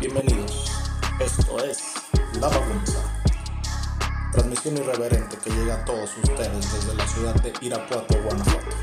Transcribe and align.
Bienvenidos, 0.00 0.64
esto 1.20 1.62
es 1.62 1.92
La 2.40 2.48
Bagunza, 2.48 3.00
transmisión 4.32 4.78
irreverente 4.78 5.36
que 5.36 5.50
llega 5.50 5.74
a 5.74 5.84
todos 5.84 6.16
ustedes 6.16 6.72
desde 6.72 6.94
la 6.94 7.06
ciudad 7.06 7.34
de 7.42 7.52
Irapuato, 7.60 8.14
Guanajuato. 8.22 8.76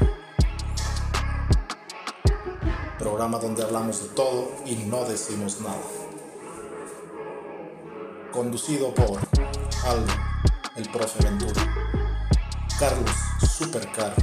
Programa 2.99 3.39
donde 3.39 3.63
hablamos 3.63 4.03
de 4.03 4.09
todo 4.09 4.51
y 4.63 4.75
no 4.75 5.05
decimos 5.05 5.59
nada. 5.59 5.81
Conducido 8.31 8.93
por 8.93 9.19
Aldo, 9.87 10.13
el 10.75 10.87
profe 10.91 11.23
Ventura, 11.23 11.63
Carlos 12.77 13.11
Supercar 13.57 14.13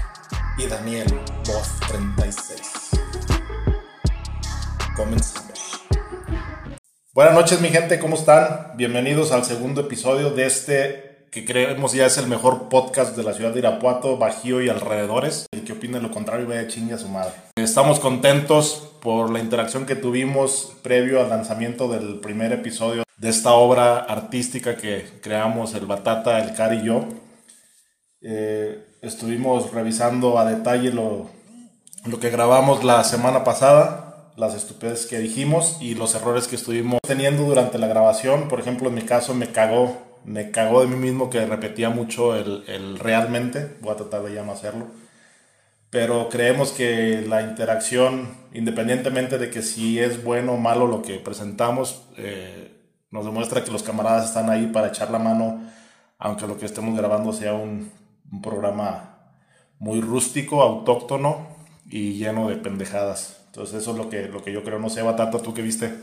y 0.56 0.66
Daniel 0.68 1.08
Voz 1.44 1.70
36. 1.88 2.90
Comenzamos. 4.94 5.43
Buenas 7.14 7.34
noches 7.34 7.60
mi 7.60 7.68
gente, 7.68 8.00
¿cómo 8.00 8.16
están? 8.16 8.72
Bienvenidos 8.74 9.30
al 9.30 9.44
segundo 9.44 9.82
episodio 9.82 10.30
de 10.30 10.46
este 10.46 11.28
que 11.30 11.44
creemos 11.44 11.92
ya 11.92 12.06
es 12.06 12.18
el 12.18 12.26
mejor 12.26 12.68
podcast 12.68 13.16
de 13.16 13.22
la 13.22 13.32
ciudad 13.32 13.52
de 13.52 13.60
Irapuato, 13.60 14.16
Bajío 14.16 14.60
y 14.60 14.68
alrededores. 14.68 15.46
El 15.52 15.62
que 15.62 15.74
opine 15.74 16.00
lo 16.00 16.10
contrario 16.10 16.48
vaya 16.48 16.66
chingue 16.66 16.94
a 16.94 16.98
su 16.98 17.08
madre. 17.08 17.30
Estamos 17.54 18.00
contentos 18.00 18.90
por 19.00 19.30
la 19.30 19.38
interacción 19.38 19.86
que 19.86 19.94
tuvimos 19.94 20.76
previo 20.82 21.20
al 21.20 21.28
lanzamiento 21.28 21.86
del 21.86 22.18
primer 22.18 22.50
episodio 22.52 23.04
de 23.16 23.28
esta 23.28 23.52
obra 23.52 23.98
artística 23.98 24.76
que 24.76 25.06
creamos 25.22 25.74
el 25.74 25.86
Batata, 25.86 26.40
el 26.40 26.52
Cari 26.56 26.78
y 26.78 26.84
yo. 26.86 27.04
Eh, 28.22 28.84
estuvimos 29.02 29.72
revisando 29.72 30.36
a 30.36 30.50
detalle 30.50 30.90
lo, 30.90 31.30
lo 32.06 32.18
que 32.18 32.30
grabamos 32.30 32.82
la 32.82 33.04
semana 33.04 33.44
pasada 33.44 34.04
las 34.36 34.54
estupideces 34.54 35.06
que 35.06 35.18
dijimos 35.18 35.78
y 35.80 35.94
los 35.94 36.14
errores 36.14 36.48
que 36.48 36.56
estuvimos 36.56 37.00
teniendo 37.06 37.44
durante 37.44 37.78
la 37.78 37.86
grabación. 37.86 38.48
Por 38.48 38.60
ejemplo, 38.60 38.88
en 38.88 38.94
mi 38.94 39.02
caso 39.02 39.34
me 39.34 39.52
cagó, 39.52 39.96
me 40.24 40.50
cagó 40.50 40.80
de 40.80 40.88
mí 40.88 40.96
mismo 40.96 41.30
que 41.30 41.46
repetía 41.46 41.90
mucho 41.90 42.34
el, 42.34 42.98
realmente. 42.98 43.76
Voy 43.80 43.92
a 43.92 43.96
tratar 43.96 44.22
de 44.22 44.34
ya 44.34 44.42
no 44.42 44.52
hacerlo. 44.52 44.86
Pero 45.90 46.28
creemos 46.28 46.72
que 46.72 47.24
la 47.28 47.42
interacción, 47.42 48.34
independientemente 48.52 49.38
de 49.38 49.50
que 49.50 49.62
si 49.62 50.00
es 50.00 50.24
bueno 50.24 50.54
o 50.54 50.56
malo 50.56 50.88
lo 50.88 51.02
que 51.02 51.18
presentamos, 51.18 52.02
eh, 52.16 52.72
nos 53.12 53.24
demuestra 53.24 53.62
que 53.62 53.70
los 53.70 53.84
camaradas 53.84 54.26
están 54.26 54.50
ahí 54.50 54.66
para 54.66 54.88
echar 54.88 55.12
la 55.12 55.20
mano, 55.20 55.62
aunque 56.18 56.48
lo 56.48 56.58
que 56.58 56.66
estemos 56.66 56.98
grabando 56.98 57.32
sea 57.32 57.54
un 57.54 57.92
programa 58.42 59.18
muy 59.78 60.00
rústico, 60.00 60.62
autóctono 60.62 61.46
y 61.88 62.14
lleno 62.14 62.48
de 62.48 62.56
pendejadas. 62.56 63.43
Entonces 63.54 63.82
eso 63.82 63.92
es 63.92 63.98
lo 63.98 64.10
que, 64.10 64.26
lo 64.26 64.42
que 64.42 64.50
yo 64.50 64.64
creo. 64.64 64.80
No 64.80 64.90
sé, 64.90 65.00
Batata, 65.00 65.38
¿tú 65.38 65.54
qué 65.54 65.62
viste? 65.62 65.94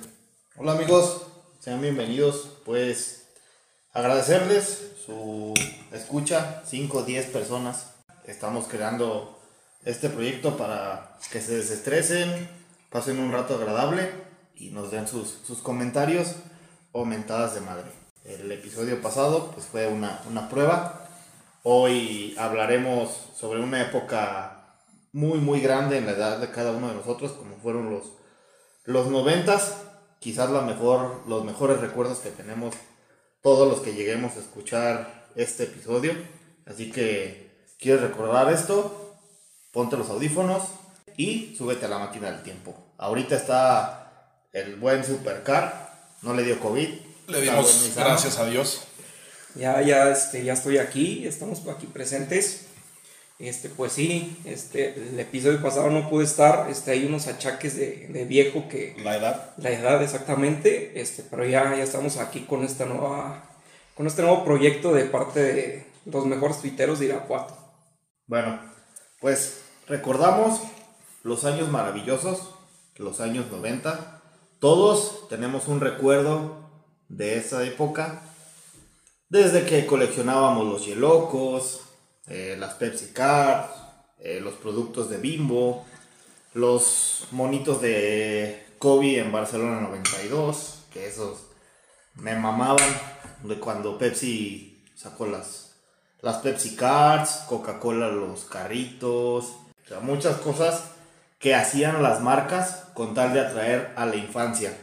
Hola 0.56 0.72
amigos, 0.72 1.24
sean 1.60 1.82
bienvenidos. 1.82 2.48
Pues 2.64 3.26
agradecerles 3.92 4.94
su 5.06 5.54
escucha, 5.92 6.64
5 6.66 7.00
o 7.00 7.04
10 7.04 7.26
personas. 7.26 7.88
Estamos 8.24 8.70
creando 8.70 9.38
este 9.84 10.08
proyecto 10.08 10.56
para 10.56 11.18
que 11.30 11.42
se 11.42 11.58
desestresen, 11.58 12.50
pasen 12.90 13.20
un 13.20 13.34
rato 13.34 13.56
agradable 13.56 14.10
y 14.56 14.70
nos 14.70 14.90
den 14.90 15.06
sus, 15.06 15.40
sus 15.46 15.58
comentarios 15.58 16.36
o 16.94 17.04
mentadas 17.04 17.54
de 17.54 17.60
madre. 17.60 17.92
El 18.24 18.50
episodio 18.50 19.02
pasado 19.02 19.52
pues 19.52 19.66
fue 19.66 19.90
una, 19.90 20.22
una 20.30 20.48
prueba. 20.48 21.06
Hoy 21.64 22.34
hablaremos 22.40 23.10
sobre 23.36 23.60
una 23.60 23.82
época 23.82 24.61
muy, 25.14 25.40
muy 25.40 25.60
grande 25.60 25.98
en 25.98 26.06
la 26.06 26.14
edad 26.14 26.38
de 26.40 26.52
cada 26.52 26.72
uno 26.72 26.90
de 26.90 26.96
nosotros, 26.96 27.32
como 27.34 27.58
fueron 27.58 27.90
los, 27.90 28.04
los 28.86 29.08
noventas, 29.08 29.76
quizás 30.20 30.50
la 30.50 30.62
mejor, 30.62 31.22
los 31.28 31.44
mejores 31.44 31.80
recuerdos 31.80 32.20
que 32.20 32.30
tenemos 32.30 32.76
todos 33.42 33.68
los 33.68 33.82
que 33.82 33.94
lleguemos 33.94 34.36
a 34.38 34.40
escuchar 34.40 35.26
este 35.36 35.64
episodio. 35.64 36.14
Así 36.66 36.92
que, 36.92 37.66
¿quieres 37.80 38.02
recordar 38.02 38.52
esto? 38.54 39.18
Ponte 39.72 39.98
los 39.98 40.10
audífonos 40.10 40.64
y 41.18 41.56
súbete 41.58 41.86
a 41.86 41.90
la 41.90 42.00
máquina 42.00 42.32
del 42.32 42.44
tiempo. 42.44 42.76
Ahorita 42.98 43.36
está 43.36 44.02
el 44.54 44.76
buen 44.76 45.04
Supercar, 45.04 45.92
no 46.22 46.34
le 46.34 46.44
dio 46.44 46.60
COVID. 46.60 46.90
Le 47.28 47.42
dimos 47.42 47.92
gracias 47.96 48.38
a 48.38 48.46
Dios. 48.46 48.82
Ya, 49.56 49.82
ya, 49.82 50.12
este, 50.12 50.44
ya 50.44 50.54
estoy 50.54 50.78
aquí, 50.78 51.28
estamos 51.28 51.68
aquí 51.68 51.88
presentes. 51.88 52.68
Este, 53.42 53.70
pues 53.70 53.94
sí, 53.94 54.38
este, 54.46 54.94
el 54.94 55.20
episodio 55.20 55.64
pasado 55.64 55.90
no 55.90 56.08
pude 56.12 56.26
estar, 56.26 56.70
este, 56.70 56.92
hay 56.92 57.06
unos 57.06 57.26
achaques 57.26 57.76
de, 57.76 58.08
de, 58.10 58.26
viejo 58.26 58.70
que... 58.70 58.96
La 59.04 59.18
edad. 59.18 59.56
La 59.58 59.72
edad, 59.72 60.04
exactamente, 60.04 61.02
este, 61.02 61.24
pero 61.24 61.44
ya, 61.44 61.76
ya 61.76 61.82
estamos 61.82 62.18
aquí 62.18 62.42
con 62.42 62.64
esta 62.64 62.86
nueva, 62.86 63.44
con 63.96 64.06
este 64.06 64.22
nuevo 64.22 64.46
proyecto 64.46 64.94
de 64.94 65.06
parte 65.06 65.40
de 65.42 65.88
los 66.06 66.28
mejores 66.28 66.62
tuiteros 66.62 67.00
de 67.00 67.08
Irapuato. 67.08 67.58
Bueno, 68.28 68.60
pues 69.20 69.62
recordamos 69.88 70.62
los 71.24 71.44
años 71.44 71.68
maravillosos, 71.72 72.54
los 72.98 73.22
años 73.22 73.48
90, 73.52 74.22
todos 74.60 75.28
tenemos 75.30 75.68
un 75.68 75.82
recuerdo 75.82 76.70
de 77.10 77.38
esa 77.38 77.66
época, 77.66 78.22
desde 79.30 79.66
que 79.66 79.88
coleccionábamos 79.88 80.68
los 80.68 80.86
yelocos, 80.86 81.88
eh, 82.28 82.56
las 82.60 82.76
Pepsi 82.76 83.08
Cards, 83.14 83.70
eh, 84.20 84.40
los 84.42 84.54
productos 84.56 85.10
de 85.10 85.18
Bimbo, 85.18 85.86
los 86.54 87.28
monitos 87.32 87.82
de 87.82 88.66
Kobe 88.78 89.20
en 89.20 89.32
Barcelona 89.32 89.82
92, 89.82 90.86
que 90.92 91.08
esos 91.08 91.40
me 92.16 92.36
mamaban 92.36 92.90
de 93.44 93.60
cuando 93.60 93.98
Pepsi 93.98 94.84
sacó 94.96 95.26
las, 95.26 95.74
las 96.22 96.38
Pepsi 96.38 96.76
Cards, 96.76 97.44
Coca-Cola 97.48 98.10
los 98.10 98.46
carritos, 98.46 99.54
muchas 100.02 100.38
cosas 100.38 100.92
que 101.40 101.56
hacían 101.56 102.04
las 102.04 102.22
marcas 102.22 102.86
con 102.94 103.14
tal 103.14 103.34
de 103.34 103.42
atraer 103.42 103.92
a 103.96 104.06
la 104.06 104.16
infancia 104.16 104.78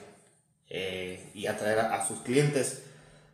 eh, 0.68 1.30
y 1.34 1.46
atraer 1.46 1.78
a, 1.78 1.94
a 1.94 2.06
sus 2.06 2.20
clientes. 2.20 2.82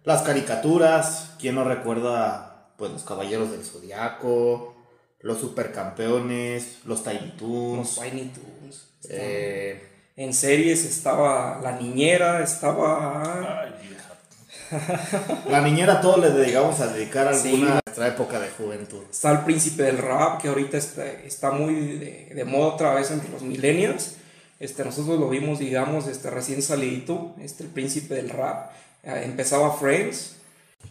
Las 0.05 0.23
caricaturas, 0.23 1.35
¿quién 1.41 1.55
no 1.55 1.65
recuerda 1.65 2.54
pues 2.77 2.91
los 2.93 3.03
Caballeros 3.03 3.51
del 3.51 3.65
Zodiaco, 3.65 4.75
los 5.21 5.39
Supercampeones, 5.41 6.79
los 6.85 7.03
Tiny 7.03 7.35
Toons. 7.39 7.97
Los 7.97 8.01
Tiny 8.01 8.31
Toons. 8.31 8.89
Eh, 9.09 9.89
en 10.17 10.33
series 10.35 10.85
estaba 10.85 11.61
La 11.63 11.73
Niñera, 11.79 12.43
estaba... 12.43 13.63
Ay, 13.63 13.73
vieja. 13.89 15.45
la 15.51 15.61
niñera 15.61 16.01
todo 16.01 16.17
le 16.19 16.31
dedicamos 16.31 16.81
a 16.81 16.87
dedicar 16.89 17.27
alguna 17.29 17.43
Sí. 17.43 17.63
a 17.65 17.81
nuestra 17.87 18.09
época 18.09 18.41
de 18.41 18.49
juventud. 18.49 19.03
Está 19.11 19.31
el 19.33 19.41
príncipe 19.41 19.83
del 19.85 19.99
rap, 19.99 20.41
que 20.41 20.49
ahorita 20.49 20.77
está, 20.79 21.05
está 21.07 21.51
muy 21.51 21.75
de, 21.99 22.33
de 22.35 22.45
moda 22.45 22.75
otra 22.75 22.95
vez 22.95 23.11
entre 23.11 23.29
los 23.31 23.43
millennials. 23.43 24.15
Este, 24.61 24.85
nosotros 24.85 25.19
lo 25.19 25.29
vimos, 25.29 25.59
digamos, 25.59 26.07
este, 26.07 26.31
recién 26.31 26.63
salidito, 26.63 27.35
este, 27.41 27.65
el 27.65 27.71
príncipe 27.71 28.15
del 28.15 28.31
rap. 28.31 28.71
Eh, 29.03 29.23
empezaba 29.25 29.77
Friends, 29.77 30.37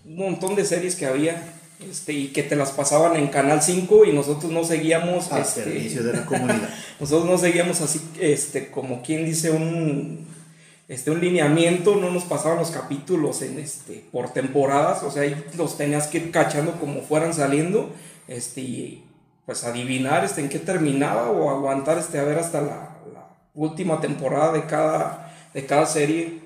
un 0.05 0.17
montón 0.17 0.55
de 0.55 0.65
series 0.65 0.95
que 0.95 1.05
había 1.07 1.41
este, 1.89 2.13
y 2.13 2.27
que 2.27 2.43
te 2.43 2.55
las 2.55 2.71
pasaban 2.71 3.15
en 3.15 3.27
Canal 3.27 3.61
5 3.61 4.05
y 4.05 4.13
nosotros 4.13 4.51
no 4.51 4.63
seguíamos... 4.63 5.31
Al 5.31 5.41
este, 5.41 5.63
servicio 5.63 6.03
de 6.03 6.13
la 6.13 6.25
comunidad. 6.27 6.69
nosotros 6.99 7.29
no 7.29 7.37
seguíamos 7.37 7.81
así, 7.81 8.01
este, 8.19 8.71
como 8.71 9.01
quien 9.01 9.25
dice, 9.25 9.51
un, 9.51 10.27
este, 10.87 11.11
un 11.11 11.21
lineamiento, 11.21 11.95
no 11.95 12.11
nos 12.11 12.23
pasaban 12.23 12.57
los 12.57 12.71
capítulos 12.71 13.41
en, 13.41 13.59
este, 13.59 14.03
por 14.11 14.31
temporadas, 14.31 15.03
o 15.03 15.11
sea, 15.11 15.23
ahí 15.23 15.41
los 15.57 15.77
tenías 15.77 16.07
que 16.07 16.17
ir 16.17 16.31
cachando 16.31 16.79
como 16.79 17.01
fueran 17.01 17.33
saliendo, 17.33 17.91
este, 18.27 18.61
y 18.61 19.05
pues 19.45 19.63
adivinar 19.63 20.23
este, 20.23 20.41
en 20.41 20.49
qué 20.49 20.59
terminaba 20.59 21.29
o 21.31 21.49
aguantar 21.49 21.97
este, 21.97 22.19
a 22.19 22.23
ver 22.23 22.39
hasta 22.39 22.61
la, 22.61 22.97
la 23.13 23.27
última 23.53 23.99
temporada 23.99 24.53
de 24.53 24.65
cada, 24.65 25.33
de 25.53 25.65
cada 25.65 25.85
serie. 25.85 26.42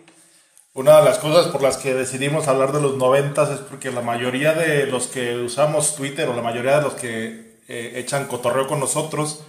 Una 0.77 0.97
de 0.97 1.05
las 1.05 1.17
cosas 1.17 1.47
por 1.47 1.63
las 1.63 1.77
que 1.77 1.95
decidimos 1.95 2.47
hablar 2.47 2.71
de 2.71 2.79
los 2.79 2.97
noventas 2.97 3.49
es 3.49 3.57
porque 3.61 3.89
la 3.89 4.01
mayoría 4.01 4.53
de 4.53 4.85
los 4.85 5.07
que 5.07 5.35
usamos 5.37 5.95
Twitter 5.95 6.29
o 6.29 6.35
la 6.35 6.43
mayoría 6.43 6.77
de 6.77 6.83
los 6.83 6.93
que 6.93 7.57
eh, 7.67 7.93
echan 7.95 8.27
cotorreo 8.27 8.67
con 8.67 8.79
nosotros 8.79 9.41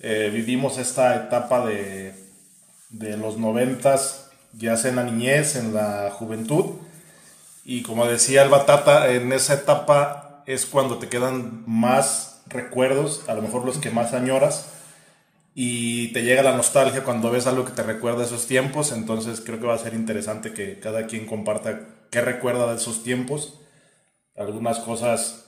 eh, 0.00 0.30
vivimos 0.32 0.78
esta 0.78 1.14
etapa 1.14 1.66
de, 1.66 2.14
de 2.88 3.18
los 3.18 3.36
noventas, 3.36 4.30
ya 4.54 4.78
sea 4.78 4.88
en 4.88 4.96
la 4.96 5.04
niñez, 5.04 5.56
en 5.56 5.74
la 5.74 6.10
juventud. 6.10 6.76
Y 7.66 7.82
como 7.82 8.06
decía 8.06 8.42
el 8.42 8.48
Batata, 8.48 9.12
en 9.12 9.30
esa 9.34 9.52
etapa 9.52 10.42
es 10.46 10.64
cuando 10.64 10.96
te 10.96 11.10
quedan 11.10 11.64
más 11.66 12.40
recuerdos, 12.46 13.28
a 13.28 13.34
lo 13.34 13.42
mejor 13.42 13.66
los 13.66 13.76
que 13.76 13.90
más 13.90 14.14
añoras 14.14 14.68
y 15.54 16.08
te 16.12 16.22
llega 16.22 16.42
la 16.42 16.56
nostalgia 16.56 17.04
cuando 17.04 17.30
ves 17.30 17.46
algo 17.46 17.64
que 17.64 17.72
te 17.72 17.82
recuerda 17.82 18.24
esos 18.24 18.46
tiempos, 18.46 18.92
entonces 18.92 19.40
creo 19.40 19.60
que 19.60 19.66
va 19.66 19.74
a 19.74 19.78
ser 19.78 19.94
interesante 19.94 20.52
que 20.52 20.80
cada 20.80 21.06
quien 21.06 21.26
comparta 21.26 21.80
qué 22.10 22.20
recuerda 22.20 22.70
de 22.70 22.76
esos 22.78 23.02
tiempos. 23.02 23.58
Algunas 24.34 24.78
cosas 24.78 25.44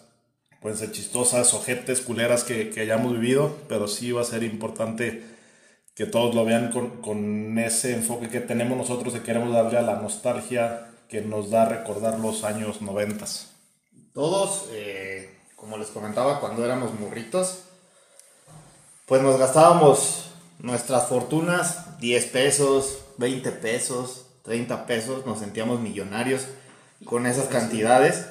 pueden 0.61 0.79
ser 0.79 0.93
chistosas, 0.93 1.55
ojetes, 1.55 2.01
culeras 2.03 2.45
que, 2.45 2.73
hayamos 2.79 3.13
vivido, 3.13 3.57
pero 3.69 3.89
sí 3.89 4.13
va 4.13 4.21
a 4.21 4.25
ser 4.25 4.43
importante 4.43 5.23
que 5.95 6.07
todos 6.07 6.35
lo 6.35 6.45
vean 6.45 6.71
con, 6.71 7.03
con 7.03 7.59
ese 7.59 7.95
enfoque 7.95 8.29
que 8.29 8.41
tenemos 8.41 8.77
nosotros 8.77 9.15
y 9.15 9.21
queremos 9.21 9.53
darle 9.53 9.79
a 9.79 9.83
la 9.83 9.97
nostalgia 9.97 10.91
que 11.09 11.21
nos 11.23 11.51
da 11.51 11.67
recordar 11.67 12.19
los 12.19 12.45
años 12.45 12.83
noventas. 12.83 13.51
Todos, 14.13 14.69
eh, 14.73 15.31
como 15.57 15.77
les 15.77 15.89
comentaba, 15.89 16.41
cuando 16.41 16.65
éramos 16.65 16.99
murritos, 16.99 17.64
pues 19.07 19.23
nos 19.23 19.39
gastábamos 19.39 20.31
nuestras 20.59 21.09
fortunas, 21.09 21.99
10 22.01 22.27
pesos, 22.27 23.05
20 23.19 23.51
pesos, 23.53 24.27
30 24.43 24.87
pesos, 24.87 25.27
nos 25.27 25.39
sentíamos 25.39 25.81
millonarios 25.81 26.47
con 27.05 27.27
esas 27.27 27.47
cantidades 27.47 28.27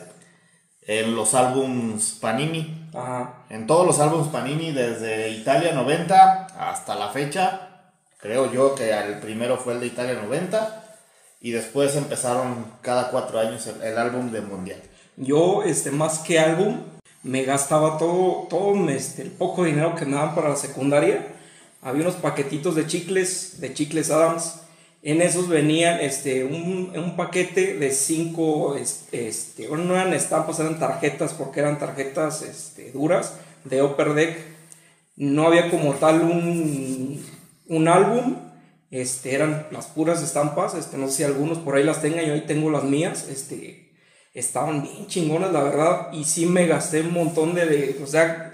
en 0.81 1.15
los 1.15 1.33
álbums 1.33 2.17
Panini. 2.19 2.89
Ajá. 2.93 3.45
En 3.49 3.67
todos 3.67 3.85
los 3.85 3.99
álbums 3.99 4.29
Panini, 4.29 4.71
desde 4.71 5.29
Italia 5.29 5.73
90 5.73 6.47
hasta 6.57 6.95
la 6.95 7.09
fecha, 7.09 7.91
creo 8.17 8.51
yo 8.51 8.75
que 8.75 8.91
el 8.91 9.19
primero 9.19 9.57
fue 9.57 9.73
el 9.73 9.79
de 9.79 9.87
Italia 9.87 10.13
90 10.21 10.83
y 11.39 11.51
después 11.51 11.95
empezaron 11.95 12.65
cada 12.81 13.09
cuatro 13.09 13.39
años 13.39 13.67
el, 13.67 13.81
el 13.81 13.97
álbum 13.97 14.31
de 14.31 14.41
Mundial. 14.41 14.81
Yo, 15.17 15.61
este, 15.63 15.91
más 15.91 16.19
que 16.19 16.39
álbum, 16.39 16.81
me 17.23 17.43
gastaba 17.43 17.97
todo, 17.97 18.47
todo 18.49 18.89
este, 18.89 19.21
el 19.23 19.31
poco 19.31 19.63
dinero 19.63 19.95
que 19.95 20.05
me 20.05 20.15
daban 20.15 20.35
para 20.35 20.49
la 20.49 20.55
secundaria. 20.55 21.27
Había 21.81 22.03
unos 22.03 22.15
paquetitos 22.15 22.75
de 22.75 22.87
chicles, 22.87 23.59
de 23.61 23.73
chicles 23.73 24.11
Adams. 24.11 24.59
En 25.01 25.21
esos 25.21 25.49
venían 25.49 25.99
este, 25.99 26.45
un, 26.45 26.93
un 26.95 27.15
paquete 27.17 27.75
de 27.77 27.91
cinco, 27.91 28.75
es- 28.75 29.05
este, 29.11 29.67
bueno, 29.67 29.83
no 29.85 29.95
eran 29.95 30.13
estampas, 30.13 30.59
eran 30.59 30.79
tarjetas, 30.79 31.33
porque 31.33 31.59
eran 31.59 31.77
tarjetas 31.79 32.41
este, 32.41 32.91
duras 32.91 33.33
de 33.65 33.83
Upper 33.83 34.13
Deck. 34.13 34.37
No 35.15 35.45
había 35.47 35.69
como 35.69 35.93
tal 35.95 36.21
un, 36.21 37.23
un 37.67 37.87
álbum, 37.87 38.35
este, 38.91 39.35
eran 39.35 39.67
las 39.71 39.87
puras 39.87 40.21
estampas, 40.23 40.73
este, 40.75 40.97
no 40.97 41.07
sé 41.07 41.13
si 41.17 41.23
algunos 41.23 41.57
por 41.59 41.75
ahí 41.75 41.83
las 41.83 42.01
tengan, 42.01 42.25
yo 42.25 42.33
ahí 42.33 42.41
tengo 42.47 42.69
las 42.71 42.83
mías, 42.83 43.27
este, 43.29 43.82
estaban 44.33 44.81
bien 44.83 45.07
chingonas, 45.07 45.51
la 45.51 45.63
verdad, 45.63 46.13
y 46.13 46.23
sí 46.23 46.45
me 46.45 46.67
gasté 46.67 47.01
un 47.01 47.13
montón 47.13 47.53
de, 47.53 47.99
o 48.03 48.07
sea, 48.07 48.52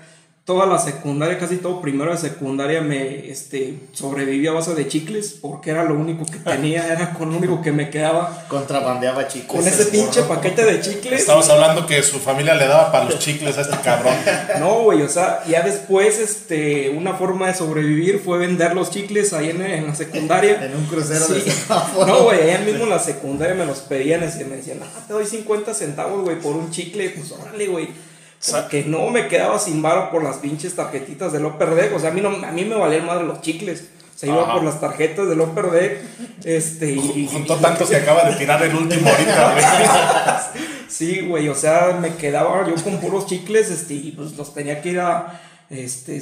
toda 0.50 0.66
la 0.66 0.80
secundaria, 0.80 1.38
casi 1.38 1.58
todo 1.58 1.80
primero 1.80 2.10
de 2.12 2.18
secundaria 2.18 2.82
me, 2.82 3.30
este, 3.30 3.76
sobreviví 3.94 4.48
a 4.48 4.52
base 4.52 4.74
de 4.74 4.88
chicles, 4.88 5.38
porque 5.40 5.70
era 5.70 5.84
lo 5.84 5.94
único 5.94 6.26
que 6.26 6.40
tenía, 6.40 6.92
era 6.92 7.14
con 7.14 7.30
lo 7.30 7.38
único 7.38 7.62
que 7.62 7.72
me 7.72 7.92
quedaba, 7.92 8.46
Contrabandeaba 8.48 9.28
chicos. 9.28 9.58
con 9.58 9.68
ese 9.68 9.86
pinche 9.86 10.24
paquete 10.24 10.66
de 10.66 10.82
chicles. 10.82 11.20
Estamos 11.22 11.48
hablando 11.50 11.86
que 11.86 12.02
su 12.02 12.18
familia 12.18 12.56
le 12.56 12.66
daba 12.66 12.92
para 12.92 13.06
los 13.06 13.20
chicles 13.26 13.60
a 13.60 13.62
este 13.62 13.78
cabrón. 13.84 14.16
No, 14.60 14.86
güey, 14.86 15.04
o 15.04 15.08
sea, 15.08 15.44
ya 15.48 15.62
después, 15.62 16.18
este, 16.18 16.90
una 16.90 17.14
forma 17.14 17.46
de 17.46 17.54
sobrevivir 17.54 18.20
fue 18.20 18.40
vender 18.40 18.74
los 18.74 18.90
chicles 18.90 19.34
ahí 19.34 19.52
en, 19.52 19.62
en 19.62 19.86
la 19.86 19.94
secundaria. 19.94 20.64
En 20.66 20.76
un 20.76 20.86
crucero 20.88 21.28
de 21.28 21.42
Sí. 21.42 21.52
semáforo. 21.52 22.08
No, 22.08 22.24
güey, 22.24 22.42
allá 22.42 22.58
mismo 22.66 22.86
en 22.86 22.90
la 22.90 22.98
secundaria 23.00 23.54
me 23.54 23.68
los 23.68 23.82
pedían 23.82 24.22
y 24.22 24.44
me 24.46 24.56
decían, 24.56 24.80
ah, 24.82 25.04
te 25.08 25.14
doy 25.14 25.28
50 25.28 25.76
centavos, 25.76 26.24
güey, 26.24 26.40
por 26.40 26.56
un 26.56 26.72
chicle. 26.72 27.12
Pues 27.12 27.32
órale, 27.34 27.68
güey. 27.68 28.09
Porque 28.52 28.86
no 28.86 29.10
me 29.10 29.28
quedaba 29.28 29.60
sin 29.60 29.82
varo 29.82 30.12
por 30.12 30.24
las 30.24 30.38
pinches 30.38 30.76
tarjetitas 30.76 31.34
del 31.34 31.46
Upper 31.46 31.76
Deck. 31.76 31.96
O 31.96 32.00
sea, 32.00 32.12
a 32.12 32.14
mí, 32.14 32.22
no, 32.22 32.30
a 32.30 32.52
mí 32.52 32.66
me 32.66 32.76
valían 32.76 33.06
madre 33.06 33.26
los 33.26 33.42
chicles. 33.42 33.90
O 34.16 34.20
sea, 34.20 34.30
iba 34.30 34.44
Ajá. 34.44 34.54
por 34.54 34.64
las 34.64 34.80
tarjetas 34.80 35.28
del 35.28 35.42
Upper 35.42 35.66
Deck. 35.72 36.02
Este, 36.44 36.92
y, 36.92 37.30
Juntó 37.32 37.58
tanto 37.58 37.88
que 37.88 37.98
acaba 37.98 38.30
de 38.30 38.36
tirar 38.38 38.64
el 38.64 38.76
último 38.76 39.10
ahorita, 39.10 39.54
güey. 39.54 39.66
Sí, 40.90 41.22
güey, 41.22 41.48
o 41.48 41.56
sea, 41.56 41.98
me 42.02 42.16
quedaba 42.16 42.68
yo 42.68 42.74
con 42.84 43.00
puros 43.00 43.28
chicles, 43.28 43.70
este, 43.70 43.94
y 43.94 44.12
pues 44.12 44.36
los 44.36 44.56
tenía 44.56 44.82
que 44.82 44.90
ir 44.90 45.00
a, 45.00 45.40
este, 45.70 46.22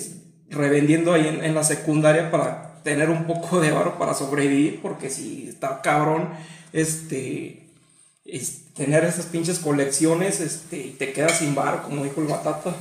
revendiendo 0.50 1.14
ahí 1.14 1.26
en, 1.26 1.44
en 1.44 1.56
la 1.56 1.64
secundaria 1.64 2.30
para 2.30 2.82
tener 2.84 3.10
un 3.10 3.26
poco 3.26 3.62
de 3.62 3.72
varo 3.72 3.98
para 3.98 4.14
sobrevivir, 4.14 4.82
porque 4.82 5.10
si 5.10 5.48
está 5.48 5.82
cabrón, 5.82 6.30
este, 6.74 7.67
es- 8.28 8.74
tener 8.76 9.04
esas 9.06 9.26
pinches 9.26 9.58
colecciones, 9.60 10.40
este, 10.40 10.78
y 10.78 10.90
te 10.92 11.12
quedas 11.12 11.40
sin 11.40 11.56
varo, 11.56 11.82
como 11.84 12.04
dijo 12.04 12.22
el 12.22 12.28
Batata. 12.28 12.76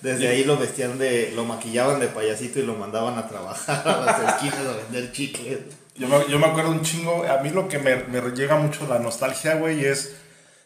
Desde 0.00 0.28
ahí 0.28 0.44
lo 0.44 0.56
vestían 0.56 0.98
de. 0.98 1.32
Lo 1.34 1.44
maquillaban 1.44 2.00
de 2.00 2.06
payasito 2.06 2.60
y 2.60 2.62
lo 2.62 2.74
mandaban 2.76 3.18
a 3.18 3.28
trabajar 3.28 3.86
a 3.86 4.00
las 4.00 4.34
esquinas 4.34 4.60
a 4.66 4.76
vender 4.76 5.12
chicles. 5.12 5.58
Yo 5.96 6.08
me, 6.08 6.16
yo 6.30 6.38
me 6.38 6.46
acuerdo 6.46 6.70
un 6.70 6.82
chingo, 6.82 7.24
a 7.24 7.38
mí 7.42 7.50
lo 7.50 7.68
que 7.68 7.78
me, 7.78 7.96
me 8.04 8.20
llega 8.30 8.56
mucho 8.56 8.86
la 8.88 8.98
nostalgia, 8.98 9.56
güey, 9.56 9.84
es 9.84 10.14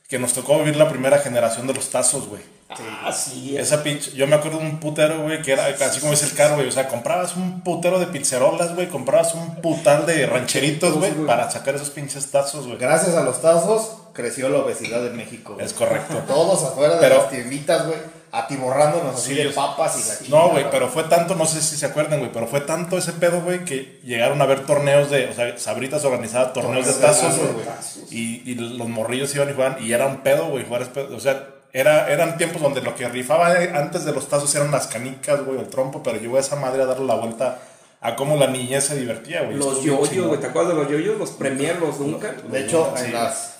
que 0.08 0.18
nos 0.18 0.32
tocó 0.32 0.58
vivir 0.58 0.76
la 0.76 0.88
primera 0.88 1.18
generación 1.18 1.66
de 1.66 1.74
los 1.74 1.90
tazos, 1.90 2.28
güey. 2.28 2.42
Ah, 2.70 3.10
sí, 3.12 3.56
Esa 3.56 3.82
pinche, 3.82 4.10
yo 4.12 4.26
me 4.26 4.36
acuerdo 4.36 4.58
de 4.58 4.64
un 4.66 4.78
putero, 4.78 5.22
güey, 5.22 5.40
que 5.42 5.52
era 5.52 5.66
así 5.66 6.00
como 6.00 6.12
es 6.12 6.22
el 6.22 6.34
carro, 6.34 6.56
güey. 6.56 6.68
O 6.68 6.72
sea, 6.72 6.86
comprabas 6.88 7.34
un 7.36 7.62
putero 7.62 7.98
de 7.98 8.06
pizzerolas, 8.06 8.74
güey, 8.74 8.88
comprabas 8.88 9.34
un 9.34 9.56
putal 9.62 10.04
de 10.06 10.26
rancheritos, 10.26 10.94
güey. 10.98 11.12
para 11.26 11.50
sacar 11.50 11.74
esos 11.76 11.90
pinches 11.90 12.30
tazos, 12.30 12.66
güey. 12.66 12.78
Gracias 12.78 13.14
a 13.16 13.22
los 13.22 13.40
tazos 13.40 13.96
creció 14.18 14.48
la 14.48 14.58
obesidad 14.58 15.06
en 15.06 15.16
México. 15.16 15.54
güey. 15.54 15.64
Es 15.64 15.72
correcto. 15.72 16.18
Todos 16.26 16.62
afuera 16.64 16.94
de 16.96 17.00
Pero- 17.00 17.16
las 17.18 17.30
tienditas, 17.30 17.86
güey, 17.86 17.98
atiborrándonos 18.32 19.14
así 19.14 19.30
Sí, 19.30 19.34
de 19.36 19.44
yo- 19.44 19.54
papas 19.54 19.96
y 19.98 20.28
la 20.30 20.38
No, 20.38 20.50
güey, 20.50 20.70
pero 20.70 20.88
fue 20.88 21.04
tanto, 21.04 21.34
no 21.34 21.46
sé 21.46 21.62
si 21.62 21.76
se 21.76 21.86
acuerdan, 21.86 22.18
güey, 22.18 22.30
pero 22.32 22.46
fue 22.46 22.60
tanto 22.60 22.98
ese 22.98 23.12
pedo, 23.12 23.40
güey, 23.40 23.64
que 23.64 24.00
llegaron 24.04 24.40
a 24.40 24.44
haber 24.44 24.66
torneos 24.66 25.08
de, 25.10 25.28
o 25.28 25.32
sea, 25.34 25.56
Sabritas 25.56 26.04
organizaba 26.04 26.52
torneos 26.52 26.84
de 26.86 26.92
Torneos 26.92 27.16
de 27.16 27.22
tazos, 27.22 27.38
tazos, 27.38 27.52
güey. 27.54 27.64
güey. 27.64 27.66
Y, 28.10 28.42
y 28.50 28.54
los 28.56 28.88
morrillos 28.88 29.34
iban 29.34 29.48
y 29.48 29.52
jugaban, 29.54 29.82
y 29.82 29.92
era 29.92 30.06
un 30.06 30.18
pedo, 30.18 30.48
güey, 30.48 30.64
jugar 30.66 30.82
ese 30.82 30.90
pedo. 30.90 31.16
O 31.16 31.20
sea, 31.20 31.46
era, 31.72 32.10
eran 32.10 32.36
tiempos 32.38 32.60
donde 32.60 32.80
lo 32.82 32.94
que 32.94 33.08
rifaba 33.08 33.48
antes 33.74 34.04
de 34.04 34.12
los 34.12 34.28
tazos 34.28 34.54
eran 34.54 34.70
las 34.70 34.86
canicas, 34.88 35.42
güey, 35.44 35.58
el 35.58 35.68
trompo, 35.68 36.02
pero 36.02 36.18
llegó 36.18 36.38
esa 36.38 36.56
madre 36.56 36.82
a 36.82 36.86
darle 36.86 37.06
la 37.06 37.14
vuelta 37.14 37.60
a 38.00 38.14
cómo 38.14 38.36
la 38.36 38.46
niñez 38.46 38.84
se 38.84 38.96
divertía, 38.96 39.42
güey. 39.42 39.56
Los 39.56 39.82
yoyos, 39.82 40.26
güey, 40.28 40.38
¿te 40.40 40.46
acuerdas 40.46 40.74
de 40.74 40.82
los 40.82 40.90
yoyos? 40.90 41.18
Los 41.18 41.30
Premier, 41.30 41.76
los 41.80 41.98
Duncan. 41.98 42.36
De 42.50 42.60
hecho, 42.64 42.92
Sí. 42.96 43.06
en 43.06 43.12
las, 43.14 43.56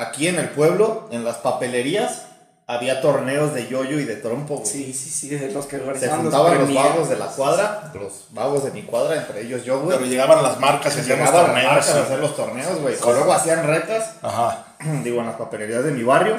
aquí 0.00 0.28
en 0.28 0.38
el 0.38 0.48
pueblo, 0.50 1.08
en 1.10 1.24
las 1.24 1.36
papelerías, 1.38 2.26
había 2.66 3.00
torneos 3.00 3.52
de 3.52 3.66
yoyo 3.68 3.98
y 3.98 4.04
de 4.04 4.14
trompo. 4.16 4.58
güey. 4.58 4.66
Sí, 4.66 4.92
sí, 4.92 5.10
sí, 5.10 5.28
de 5.30 5.50
los 5.52 5.66
que 5.66 5.78
Se 5.98 6.08
juntaban 6.08 6.54
los 6.58 6.64
Premier. 6.66 6.84
vagos 6.86 7.08
de 7.08 7.16
la 7.16 7.26
cuadra, 7.26 7.90
los 7.94 8.26
vagos 8.30 8.62
de 8.64 8.70
mi 8.70 8.82
cuadra, 8.82 9.16
entre 9.16 9.40
ellos 9.42 9.64
yo, 9.64 9.80
güey. 9.80 9.96
Pero 9.98 10.08
llegaban 10.08 10.40
las 10.42 10.60
marcas 10.60 10.96
y 10.96 11.00
hacían 11.00 11.18
los 11.18 11.28
Llegaban 11.28 11.34
las 11.34 11.46
torneos. 11.54 11.72
marcas 11.72 11.88
a 11.88 11.92
sí. 11.94 11.98
hacer 12.00 12.18
los 12.20 12.36
torneos, 12.36 12.80
güey. 12.80 12.94
O 13.02 13.12
luego 13.12 13.32
hacían 13.32 13.66
retas, 13.66 14.14
Ajá, 14.22 14.66
digo, 15.04 15.20
en 15.20 15.26
las 15.26 15.36
papelerías 15.36 15.82
de 15.84 15.90
mi 15.92 16.02
barrio. 16.04 16.36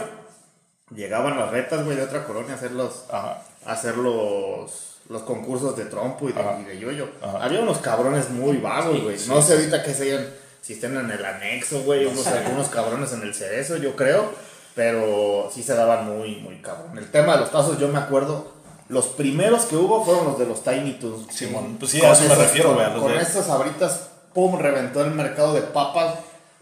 Llegaban 0.95 1.37
las 1.39 1.51
retas, 1.51 1.83
güey, 1.85 1.95
de 1.97 2.03
otra 2.03 2.23
colonia 2.25 2.53
a 2.53 2.55
hacer 2.57 2.71
los, 2.71 3.05
ajá. 3.09 3.41
a 3.65 3.71
hacer 3.71 3.97
los, 3.97 4.99
los 5.09 5.21
concursos 5.23 5.75
de 5.77 5.85
trompo 5.85 6.27
y 6.29 6.33
de, 6.33 6.41
y 6.61 6.63
de 6.65 6.79
yoyo. 6.79 7.09
Ajá. 7.21 7.43
Había 7.43 7.61
unos 7.61 7.77
cabrones 7.79 8.29
muy 8.29 8.57
vagos, 8.57 9.01
güey. 9.01 9.17
No 9.27 9.41
sé 9.41 9.53
ahorita 9.53 9.83
que 9.83 9.93
sean, 9.93 10.27
si 10.61 10.73
estén 10.73 10.95
en 10.97 11.09
el 11.11 11.25
anexo, 11.25 11.81
güey, 11.81 12.05
unos, 12.05 12.25
algunos 12.27 12.69
cabrones 12.69 13.11
en 13.13 13.23
el 13.23 13.33
cerezo, 13.33 13.77
yo 13.77 13.95
creo. 13.95 14.31
Pero 14.75 15.49
sí 15.53 15.63
se 15.63 15.73
daban 15.75 16.05
muy, 16.05 16.37
muy 16.37 16.61
cabrón. 16.61 16.97
El 16.97 17.11
tema 17.11 17.33
de 17.33 17.41
los 17.41 17.51
tazos, 17.51 17.77
yo 17.77 17.89
me 17.89 17.99
acuerdo, 17.99 18.53
los 18.87 19.07
primeros 19.07 19.63
que 19.63 19.75
hubo 19.75 20.05
fueron 20.05 20.25
los 20.27 20.39
de 20.39 20.45
los 20.45 20.63
Tiny 20.63 20.93
Toons. 20.93 21.27
Simón, 21.33 21.75
pues 21.77 21.91
sí, 21.91 21.99
Con 21.99 22.09
a 22.09 22.13
eso 22.13 22.23
me 22.23 22.35
refiero, 22.35 22.73
güey. 22.75 22.89
Con, 22.91 23.01
con 23.01 23.11
de- 23.11 23.21
estas 23.21 23.49
abritas, 23.49 24.09
pum, 24.33 24.57
reventó 24.57 25.01
el 25.01 25.11
mercado 25.11 25.53
de 25.53 25.61
papas. 25.61 26.15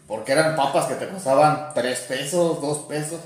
Porque 0.08 0.32
eran 0.32 0.56
papas 0.56 0.86
que 0.86 0.94
te 0.94 1.08
costaban 1.08 1.68
3 1.72 2.00
pesos, 2.00 2.60
2 2.60 2.78
pesos. 2.88 3.20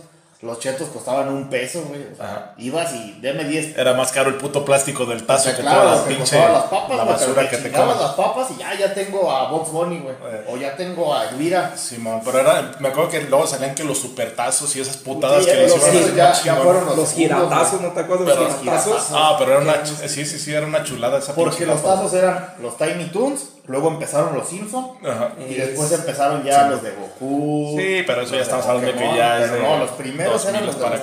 Los 0.45 0.59
chetos 0.61 0.89
costaban 0.91 1.29
un 1.29 1.49
peso, 1.49 1.83
güey. 1.89 2.03
O 2.13 2.17
sea, 2.17 2.27
Ajá. 2.27 2.53
ibas 2.59 2.93
y 2.95 3.19
deme 3.23 3.45
10 3.45 3.79
Era 3.79 3.95
más 3.95 4.13
caro 4.13 4.29
el 4.29 4.37
puto 4.37 4.65
plástico 4.65 5.07
del 5.07 5.25
tazo 5.25 5.45
sea, 5.45 5.57
que 5.57 5.63
claro, 5.63 5.81
toda 5.83 5.95
la 5.97 6.03
te 6.03 6.09
pinche 6.09 6.21
costaban 6.37 6.53
las 6.53 6.63
papas, 6.65 6.97
la 6.99 7.05
basura 7.05 7.43
te 7.43 7.49
que 7.49 7.57
te 7.57 7.73
comen. 7.73 7.89
las 7.99 8.13
papas 8.13 8.49
y 8.51 8.59
ya, 8.59 8.75
ya 8.75 8.93
tengo 8.95 9.31
a 9.31 9.49
Box 9.51 9.71
Bunny, 9.71 10.01
güey. 10.01 10.15
Eh. 10.15 10.45
O 10.49 10.57
ya 10.59 10.77
tengo 10.77 11.15
a 11.15 11.31
Elvira. 11.31 11.75
Simón, 11.77 12.21
pero 12.25 12.41
era, 12.41 12.73
me 12.79 12.89
acuerdo 12.89 13.11
que 13.11 13.23
luego 13.23 13.47
salían 13.47 13.75
que 13.75 13.85
los 13.85 13.99
supertazos 13.99 14.77
y 14.77 14.81
esas 14.81 14.99
putadas 14.99 15.45
Sí, 15.45 15.51
que 15.51 15.57
les 15.57 15.71
los 15.71 15.95
iban 15.95 16.15
ya- 16.17 16.33
ya 16.43 16.55
fueron 16.57 16.85
los 16.87 16.97
Los 16.99 17.13
giratazos. 17.15 17.81
¿no 17.81 17.89
te 17.93 18.01
acuerdas 18.01 18.27
de 18.39 18.45
los 18.45 18.61
giratazos? 18.61 19.07
Ah, 19.13 19.37
pero 19.39 19.53
era 19.53 19.61
una, 19.61 19.87
sí, 19.87 20.27
sí, 20.27 20.39
sí, 20.39 20.53
era 20.53 20.67
una 20.67 20.85
chulada 20.85 21.19
esa 21.19 21.35
Porque 21.35 21.65
los 21.65 21.83
tazos 21.83 22.13
eran 22.13 22.55
los 22.61 22.77
Tiny 22.77 23.07
Toons, 23.07 23.45
luego 23.67 23.89
empezaron 23.89 24.35
los 24.35 24.49
Simpsons. 24.49 24.89
Ajá. 25.05 25.33
Y 25.49 25.55
después 25.55 25.91
empezaron 25.93 26.43
ya 26.45 26.69
los 26.69 26.83
de 26.83 26.91
Goku. 26.91 27.77
Sí, 27.79 28.03
pero 28.07 28.23
eso 28.23 28.35
ya 28.37 28.43
estamos 28.43 28.67
hablando 28.67 28.93
de 28.93 28.99
que 28.99 29.17
ya 29.17 29.43
es 29.45 29.53
de 29.53 29.61
no, 29.61 29.79
los 29.79 29.91
primeros 29.93 30.45
eran 30.45 30.65
2000 30.65 30.67
los 30.67 30.77
de 30.77 30.83
para 30.83 30.97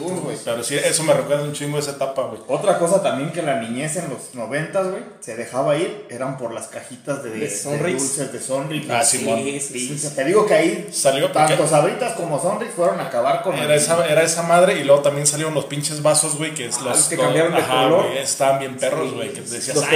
los 0.00 0.20
güey. 0.22 0.36
Pero 0.44 0.62
sí, 0.64 0.76
eso 0.76 1.02
me 1.04 1.12
recuerda 1.12 1.44
un 1.44 1.52
chingo 1.52 1.76
de 1.76 1.82
esa 1.82 1.92
etapa, 1.92 2.22
güey. 2.22 2.40
Otra 2.48 2.78
cosa 2.78 3.02
también 3.02 3.30
que 3.32 3.42
la 3.42 3.60
niñez 3.60 3.96
en 3.96 4.08
los 4.10 4.34
noventas, 4.34 4.88
güey, 4.90 5.02
se 5.20 5.36
dejaba 5.36 5.76
ir, 5.76 6.06
eran 6.10 6.36
por 6.38 6.52
las 6.52 6.66
cajitas 6.68 7.22
de, 7.22 7.30
De 7.30 7.38
de 7.40 7.92
dulces 7.92 8.32
de 8.32 8.40
Sonrix. 8.40 8.90
Ah, 8.90 9.04
Sí, 9.04 9.18
Simón. 9.18 9.40
sí, 9.44 9.60
sí, 9.60 9.72
Pinche, 9.88 10.08
sí. 10.08 10.14
Te 10.14 10.24
digo 10.24 10.44
que 10.46 10.54
ahí 10.54 10.88
Salió 10.92 11.30
tanto 11.30 11.66
Sabritas 11.66 12.12
como 12.14 12.40
Sonrix 12.40 12.72
fueron 12.74 13.00
a 13.00 13.04
acabar 13.06 13.42
con 13.42 13.54
era 13.54 13.74
el- 13.74 13.80
esa, 13.80 14.06
era 14.06 14.22
esa 14.22 14.42
madre 14.42 14.80
y 14.80 14.84
luego 14.84 15.02
también 15.02 15.26
salieron 15.26 15.54
los 15.54 15.66
pinches 15.66 16.02
vasos, 16.02 16.36
güey, 16.36 16.54
que 16.54 16.66
es 16.66 16.76
Ah, 16.78 16.84
los, 16.86 16.96
los 16.98 17.08
que 17.08 17.16
cambiaron 17.16 17.52
de 17.54 17.58
ajá, 17.60 17.84
color. 17.84 18.04
güey, 18.06 18.18
estaban 18.18 18.58
bien 18.58 18.76
perros, 18.76 19.14
güey, 19.14 19.32
que 19.32 19.40
decías, 19.40 19.76
Los 19.76 19.86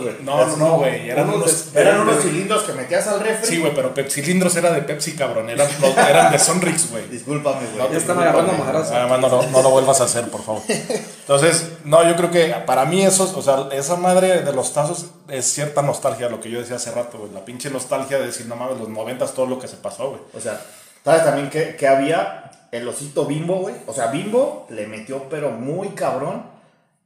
güey. 0.00 0.16
No, 0.22 0.46
no, 0.46 0.56
no, 0.56 0.76
güey, 0.78 1.08
eran 1.10 1.28
Unos 1.30 1.53
Eran 1.74 2.00
unos 2.00 2.22
cilindros 2.22 2.62
que 2.62 2.72
metías 2.72 3.06
al 3.06 3.20
refri. 3.20 3.46
Sí, 3.46 3.58
güey, 3.60 3.74
pero 3.74 3.92
Pepsi 3.94 4.22
cilindros 4.22 4.56
era 4.56 4.72
de 4.72 4.82
Pepsi, 4.82 5.12
cabrón. 5.12 5.50
Eran, 5.50 5.68
eran 6.08 6.32
de 6.32 6.38
Sonrix, 6.38 6.90
güey. 6.90 7.08
Discúlpame, 7.08 7.66
güey. 7.74 7.92
Ya 7.92 7.98
están 7.98 8.18
agarrando. 8.18 8.52
Ah, 8.92 9.18
no, 9.20 9.28
no, 9.28 9.42
no 9.42 9.62
lo 9.62 9.70
vuelvas 9.70 10.00
a 10.00 10.04
hacer, 10.04 10.28
por 10.30 10.42
favor. 10.42 10.62
Entonces, 10.68 11.68
no, 11.84 12.06
yo 12.08 12.16
creo 12.16 12.30
que 12.30 12.54
para 12.66 12.84
mí 12.84 13.02
eso, 13.02 13.32
o 13.36 13.42
sea, 13.42 13.68
esa 13.72 13.96
madre 13.96 14.42
de 14.42 14.52
los 14.52 14.72
tazos 14.72 15.06
es 15.28 15.46
cierta 15.46 15.82
nostalgia, 15.82 16.28
lo 16.28 16.40
que 16.40 16.50
yo 16.50 16.58
decía 16.60 16.76
hace 16.76 16.90
rato, 16.90 17.18
güey. 17.18 17.32
La 17.32 17.44
pinche 17.44 17.70
nostalgia 17.70 18.18
de 18.18 18.26
decir, 18.26 18.46
no 18.46 18.56
mames, 18.56 18.78
los 18.78 18.88
noventas, 18.88 19.34
todo 19.34 19.46
lo 19.46 19.58
que 19.58 19.68
se 19.68 19.76
pasó, 19.76 20.10
güey. 20.10 20.20
O 20.34 20.40
sea, 20.40 20.60
¿sabes 21.04 21.24
también 21.24 21.50
que, 21.50 21.76
que 21.76 21.86
había? 21.88 22.40
El 22.72 22.88
osito 22.88 23.24
Bimbo, 23.24 23.56
güey. 23.56 23.76
O 23.86 23.92
sea, 23.92 24.08
Bimbo 24.08 24.66
le 24.68 24.88
metió, 24.88 25.28
pero 25.30 25.50
muy 25.50 25.90
cabrón, 25.90 26.53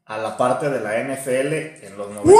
a 0.08 0.16
la 0.16 0.38
parte 0.38 0.70
de 0.70 0.80
la 0.80 0.94
NFL 1.04 1.84
en 1.84 1.98
los 1.98 2.08
90. 2.10 2.34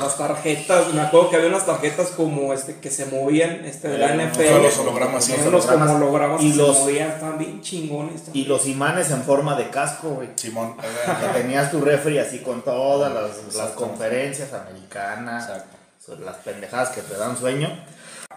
Las 0.00 0.18
tarjetas, 0.18 0.92
me 0.92 1.02
acuerdo 1.02 1.30
que 1.30 1.36
había 1.36 1.48
unas 1.50 1.64
tarjetas 1.64 2.08
como 2.08 2.52
este 2.52 2.80
que 2.80 2.90
se 2.90 3.06
movían 3.06 3.64
este 3.64 3.88
de 3.88 3.98
la 3.98 4.12
Eh, 4.12 4.26
NFL. 4.26 4.48
todos 4.48 4.62
los 4.62 4.78
hologramas, 4.78 5.24
sí. 5.24 5.32
Eran 5.34 5.46
unos 5.46 5.66
como 5.66 5.76
hologramas. 5.84 5.96
hologramas 6.02 6.42
Y 6.42 6.52
los- 6.54 6.76
se 6.76 6.82
movían, 6.82 7.10
estaban 7.12 7.38
bien 7.38 7.62
chingones. 7.62 8.22
Y 8.32 8.46
los 8.46 8.66
imanes 8.66 9.10
en 9.12 9.22
forma 9.22 9.54
de 9.56 9.70
casco, 9.70 10.08
güey. 10.10 10.30
Simón. 10.34 10.76
Que 10.76 11.40
tenías 11.40 11.70
tu 11.70 11.80
refri 11.80 12.18
así 12.18 12.40
con 12.40 12.62
todas 12.62 13.12
las, 13.12 13.54
las 13.54 13.70
conferencias 13.70 14.52
americanas, 14.52 15.44
Exacto. 15.48 15.76
sobre 16.04 16.24
las 16.24 16.36
pendejadas 16.38 16.88
que 16.90 17.02
te 17.02 17.14
dan 17.16 17.36
sueño. 17.36 17.68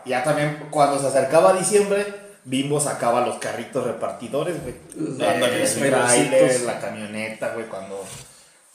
Ya 0.06 0.24
también 0.24 0.68
cuando 0.70 1.00
se 1.00 1.08
acercaba 1.08 1.54
diciembre, 1.54 2.06
Bimbo 2.44 2.80
sacaba 2.80 3.26
los 3.26 3.40
carritos 3.40 3.84
repartidores, 3.84 4.58
güey. 4.62 4.76
Ándale, 5.28 5.64
El 5.64 5.74
trailer, 5.74 6.62
la 6.62 6.80
camioneta, 6.80 7.50
güey, 7.56 7.66
cuando... 7.66 8.06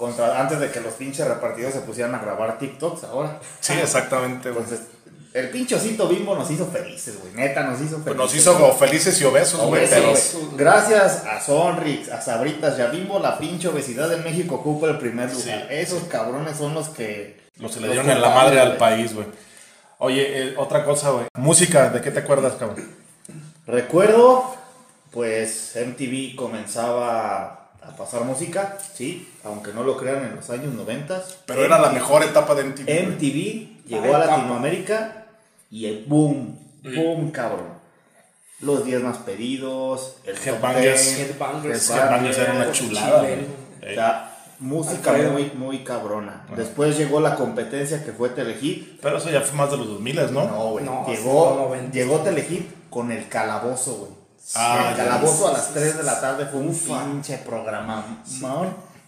Contra, 0.00 0.40
antes 0.40 0.58
de 0.58 0.70
que 0.70 0.80
los 0.80 0.94
pinches 0.94 1.28
repartidores 1.28 1.74
se 1.74 1.82
pusieran 1.82 2.14
a 2.14 2.20
grabar 2.20 2.58
TikToks 2.58 3.04
ahora. 3.04 3.38
Sí, 3.60 3.74
exactamente, 3.74 4.50
güey. 4.50 4.64
Entonces, 4.64 4.86
el 5.34 5.50
pinche 5.50 5.74
osito 5.74 6.08
Bimbo 6.08 6.34
nos 6.34 6.50
hizo 6.50 6.66
felices, 6.68 7.20
güey. 7.20 7.34
Neta, 7.34 7.64
nos 7.64 7.74
hizo 7.82 7.98
felices. 7.98 8.04
Pues 8.04 8.16
nos 8.16 8.34
hizo 8.34 8.54
como 8.54 8.72
felices 8.72 9.20
y 9.20 9.26
obesos, 9.26 9.60
güey, 9.60 9.86
güey. 9.86 10.56
Gracias 10.56 11.26
a 11.26 11.38
Sonrix, 11.38 12.08
a 12.08 12.18
Sabritas 12.18 12.78
y 12.78 12.80
a 12.80 12.86
Bimbo, 12.86 13.18
la 13.18 13.38
pinche 13.38 13.68
obesidad 13.68 14.10
en 14.14 14.24
México 14.24 14.54
ocupa 14.54 14.86
el 14.88 14.96
primer 14.96 15.30
lugar. 15.30 15.66
Sí. 15.68 15.74
Esos 15.74 16.04
cabrones 16.04 16.56
son 16.56 16.72
los 16.72 16.88
que. 16.88 17.38
Los 17.58 17.74
que 17.74 17.80
le 17.80 17.88
dieron 17.88 18.08
en 18.08 18.22
la 18.22 18.30
madre 18.30 18.58
al 18.58 18.68
güey. 18.68 18.78
país, 18.78 19.14
güey. 19.14 19.26
Oye, 19.98 20.48
eh, 20.48 20.54
otra 20.56 20.82
cosa, 20.82 21.10
güey. 21.10 21.26
Música, 21.34 21.90
¿de 21.90 22.00
qué 22.00 22.10
te 22.10 22.20
acuerdas, 22.20 22.54
cabrón? 22.54 22.88
Recuerdo, 23.66 24.56
pues 25.10 25.76
MTV 25.76 26.36
comenzaba 26.36 27.59
a 27.90 27.96
pasar 27.96 28.24
música, 28.24 28.78
sí, 28.94 29.28
aunque 29.44 29.72
no 29.72 29.82
lo 29.82 29.96
crean 29.96 30.24
en 30.24 30.36
los 30.36 30.48
años 30.50 30.74
90. 30.74 31.22
Pero 31.46 31.64
era 31.64 31.78
la 31.78 31.90
mejor 31.90 32.22
etapa 32.22 32.54
de 32.54 32.64
MTV. 32.64 32.88
MTV 33.08 33.86
llegó 33.86 34.14
a 34.14 34.18
etapa. 34.18 34.36
Latinoamérica 34.36 35.26
y 35.70 35.86
el 35.86 36.04
boom, 36.06 36.58
boom, 36.82 37.30
cabrón. 37.30 37.80
Los 38.60 38.84
10 38.84 39.02
más 39.02 39.18
pedidos, 39.18 40.16
el 40.24 40.36
Headbangers. 40.36 41.16
10, 41.16 41.30
Headbangers. 41.30 41.90
Headbangers 41.90 42.38
era 42.38 42.52
una 42.52 42.72
chulada. 42.72 43.22
O 43.22 43.94
sea, 43.94 44.36
música 44.58 45.10
Alfredo. 45.12 45.32
muy, 45.32 45.50
muy 45.54 45.78
cabrona. 45.84 46.44
Después 46.56 46.96
llegó 46.98 47.20
la 47.20 47.34
competencia 47.34 48.04
que 48.04 48.12
fue 48.12 48.28
Telehit. 48.28 49.00
Pero 49.00 49.16
eso 49.16 49.30
ya 49.30 49.40
fue 49.40 49.56
más 49.56 49.70
de 49.70 49.78
los 49.78 49.88
2000, 49.88 50.32
¿no? 50.32 50.44
No, 50.44 50.70
güey. 50.72 50.84
No, 50.84 51.06
llegó, 51.06 51.56
90. 51.70 51.92
llegó 51.92 52.18
Telehit 52.20 52.90
con 52.90 53.10
el 53.10 53.28
calabozo, 53.28 53.94
güey. 53.94 54.19
Ah, 54.54 54.88
el 54.90 54.96
ya. 54.96 55.04
calabozo 55.04 55.48
a 55.48 55.52
las 55.52 55.72
3 55.72 55.98
de 55.98 56.02
la 56.02 56.20
tarde 56.20 56.46
fue 56.46 56.60
un 56.60 56.74
pinche 56.74 57.38
programa. 57.38 58.04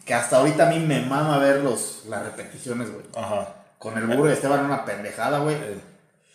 Que 0.05 0.15
hasta 0.15 0.39
ahorita 0.39 0.67
a 0.67 0.71
mí 0.71 0.79
me 0.81 1.01
mama 1.01 1.39
ver 1.39 1.61
los, 1.61 2.05
las 2.09 2.25
repeticiones, 2.25 2.93
güey. 2.93 3.05
Ajá. 3.17 3.49
Con 3.79 3.97
el 3.99 4.07
burro 4.07 4.25
de 4.29 4.35
Esteban 4.35 4.65
una 4.65 4.85
pendejada, 4.85 5.39
güey. 5.39 5.57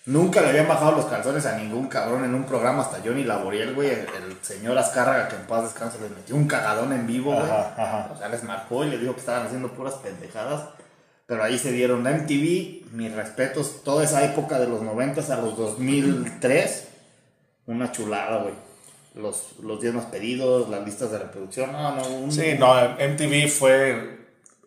Nunca 0.06 0.42
le 0.42 0.50
habían 0.50 0.70
bajado 0.70 0.94
los 0.94 1.06
calzones 1.06 1.46
a 1.46 1.58
ningún 1.58 1.88
cabrón 1.88 2.24
en 2.24 2.34
un 2.34 2.46
programa, 2.46 2.84
hasta 2.84 3.00
Johnny 3.04 3.25
Laboriel, 3.25 3.75
güey. 3.75 3.89
El, 3.89 4.00
el 4.00 4.38
señor 4.42 4.77
Azcárraga, 4.77 5.27
que 5.27 5.36
en 5.36 5.42
paz 5.48 5.63
descanse, 5.63 6.00
les 6.00 6.12
metió 6.12 6.36
un 6.36 6.48
cagadón 6.48 6.94
en 6.94 7.06
vivo, 7.06 7.34
güey. 7.34 7.46
Ajá, 7.46 7.74
ajá. 7.77 8.12
O 8.13 8.18
sea, 8.18 8.30
les 8.30 8.44
marcó 8.44 8.86
y 8.86 8.89
les 8.89 9.01
dijo 9.01 9.13
que 9.13 9.20
estaban 9.20 9.46
haciendo 9.46 9.74
puras 9.74 9.96
pendejadas. 9.96 10.62
Pero 11.25 11.44
ahí 11.44 11.60
se 11.60 11.74
dieron 11.74 12.06
la 12.06 12.12
MTV, 12.12 12.94
mis 12.94 13.13
respetos, 13.13 13.84
toda 13.84 14.06
esa 14.06 14.24
época 14.24 14.60
de 14.60 14.68
los 14.68 14.82
90 14.82 15.22
a 15.34 15.38
los 15.42 15.58
2003, 15.58 16.88
una 17.66 17.92
chulada, 17.92 18.38
güey. 18.44 18.54
Los, 19.17 19.59
los 19.63 19.81
10 19.81 19.93
más 19.95 20.05
pedidos, 20.05 20.69
las 20.69 20.86
listas 20.86 21.12
de 21.12 21.17
reproducción, 21.19 21.71
no, 21.71 21.95
no, 21.95 22.03
un- 22.07 22.31
Sí, 22.31 22.55
no, 22.59 22.74
MTV 23.00 23.47
fue... 23.50 24.17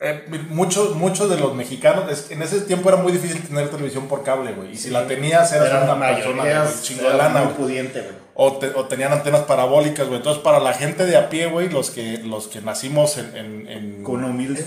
eh, 0.01 0.25
muchos, 0.51 0.97
muchos 0.97 1.29
de 1.31 1.37
los 1.39 1.55
mexicanos, 1.55 2.31
en 2.31 2.43
ese 2.43 2.61
tiempo 2.63 2.89
era 2.89 2.99
muy 2.99 3.13
difícil 3.13 3.41
tener 3.43 3.69
televisión 3.71 4.09
por 4.09 4.23
cable, 4.25 4.53
güey. 4.53 4.73
Y 4.73 4.77
si 4.77 4.91
la 4.91 5.07
tenías, 5.07 5.53
eras 5.53 5.69
Era 5.69 5.85
una 5.95 6.07
persona 6.15 6.35
mayoría, 6.37 6.63
de 6.63 6.83
chingo 6.83 7.11
de 7.11 7.17
lana, 7.17 7.43
muy 7.45 7.53
pudiente, 7.55 8.01
güey. 8.01 8.15
O, 8.35 8.57
te- 8.57 8.69
o 8.75 8.87
tenían 8.87 9.13
antenas 9.13 9.43
parabólicas, 9.43 10.07
güey. 10.07 10.17
Entonces, 10.19 10.43
para 10.43 10.59
la 10.61 10.73
gente 10.73 11.05
de 11.05 11.17
a 11.17 11.29
pie, 11.29 11.47
güey, 11.47 11.69
los 11.69 11.91
que, 11.91 12.19
los 12.19 12.49
que 12.49 12.61
nacimos 12.63 13.19
en... 13.19 13.37
en- 13.37 13.69
en- 13.69 14.03
Con 14.03 14.25
humilde. 14.25 14.65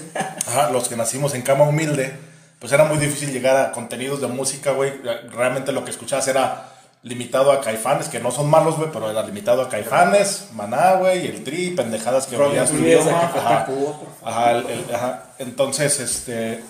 Ajá, 0.48 0.70
los 0.70 0.88
que 0.88 0.96
nacimos 0.96 1.34
en 1.34 1.42
cama 1.42 1.64
humilde, 1.64 2.14
pues 2.60 2.72
era 2.72 2.86
muy 2.86 3.00
difícil 3.00 3.32
llegar 3.34 3.58
a 3.58 3.72
contenidos 3.72 4.22
de 4.22 4.28
música, 4.28 4.72
güey. 4.72 4.94
Realmente 5.32 5.72
lo 5.72 5.84
que 5.84 5.90
escuchabas 5.92 6.28
era 6.28 6.70
limitado 7.04 7.52
a 7.52 7.60
caifanes, 7.62 8.08
que 8.08 8.20
no 8.20 8.32
son 8.32 8.50
malos, 8.50 8.78
güey, 8.78 8.90
pero 8.92 9.12
era 9.12 9.24
limitado 9.24 9.62
a 9.62 9.70
caifanes, 9.70 10.48
maná, 10.54 10.94
güey, 10.96 11.28
el 11.28 11.44
tri, 11.44 11.72
pendejadas 11.72 12.28
que 12.28 12.38
veías 12.52 12.70
tu 12.72 12.78
idioma, 13.06 13.22
ajá. 13.46 14.52
El- 14.52 14.66
el- 14.70 14.96
ajá. 14.96 15.24
Entonces, 15.40 16.00
este, 16.00 16.64